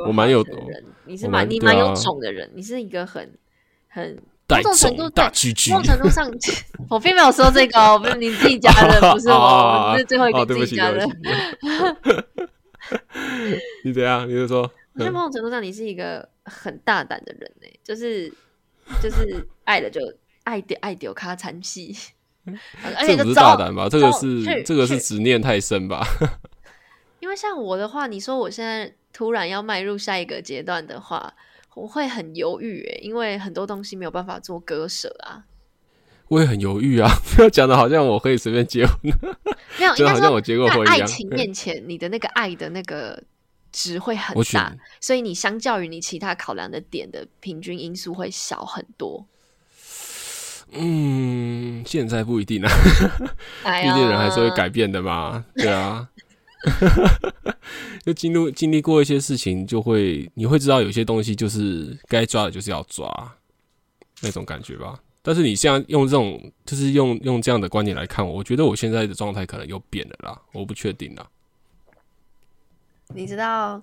[0.07, 3.39] 我蛮有人，你是蛮你蛮有种的人，你是一个很
[3.89, 5.33] 很某种程度大
[5.71, 6.31] 某种程度上，
[6.91, 11.09] 我并没有说这个，不是你自己加的， 不是我，是最后一个自己加的。
[13.83, 14.29] 你怎样？
[14.29, 18.31] 你就说，我觉得某种程度上你是一个很大胆的人呢，就是
[19.03, 20.01] 就是爱了就
[20.43, 21.97] 爱丢爱丢卡残戏。
[23.07, 23.89] 这不是大胆吧？
[23.89, 26.07] 这个是这个是执念太深吧？
[27.21, 31.33] 因为像我的话，你说我现在突然要迈入下一个阶段的话，
[31.75, 35.45] 我会很犹豫诶，因为很多东西没有办法做割舍啊。
[36.29, 38.97] 我也很犹豫啊， 不要讲的好像我可以随便结婚，
[39.79, 41.01] 没有， 就好像我结过婚一样。
[41.01, 43.23] 爱情面前，你的那个爱的那个
[43.73, 49.27] 值会很大，所以你相较于你其他考量的点的平均因素会小很多。
[50.77, 52.69] 嗯，现在不一定啊，
[53.63, 56.09] 毕竟人还是会改变的嘛，对啊，
[58.05, 63.09] 就经历经历过一些事情，就会你会知道有些东西就是该抓的，就是要抓
[64.23, 64.99] 那种感觉吧。
[65.23, 71.27] 但是你现在用这种，就是用用这样的观点来看我，我觉得我现在的状态可能又变了啦，我不确定啦。
[73.15, 73.81] 你知道？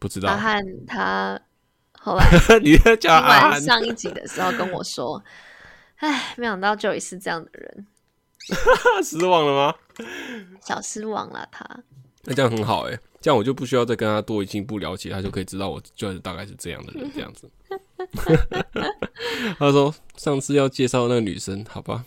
[0.00, 0.28] 不知道。
[0.28, 1.40] 阿汉他
[2.00, 2.24] 后来
[2.62, 5.22] 你听完上一集的时候跟我说。
[5.98, 7.86] 唉，没想到 Joy 是这样的人，
[9.02, 9.74] 失望了吗？
[10.64, 11.64] 小失望了，他。
[12.24, 17.50] 那这样很好哎，这样我就不需要再跟他多进一步了解，他就可以知道我 Joy 大概是这样的人，这样子。
[19.58, 22.04] 他说上次要介绍那个女生，好吧，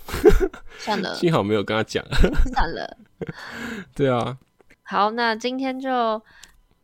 [0.80, 2.04] 算了，幸好没有跟他讲，
[2.54, 2.98] 算了。
[3.94, 4.38] 对啊，
[4.84, 6.22] 好，那今天就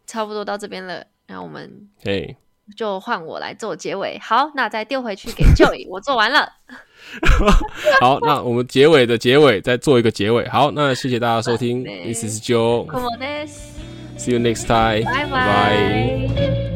[0.05, 2.35] 差不多到这边了，那我们嘿，
[2.75, 4.19] 就换我来做结尾。
[4.21, 6.53] 好，那再丢回去给 Joy，我做完了。
[8.01, 10.47] 好，那我们结尾的结尾再做一个结尾。
[10.49, 15.29] 好，那谢谢大家收听，This is Joe，See des，you next time，拜拜。
[15.31, 16.66] 拜。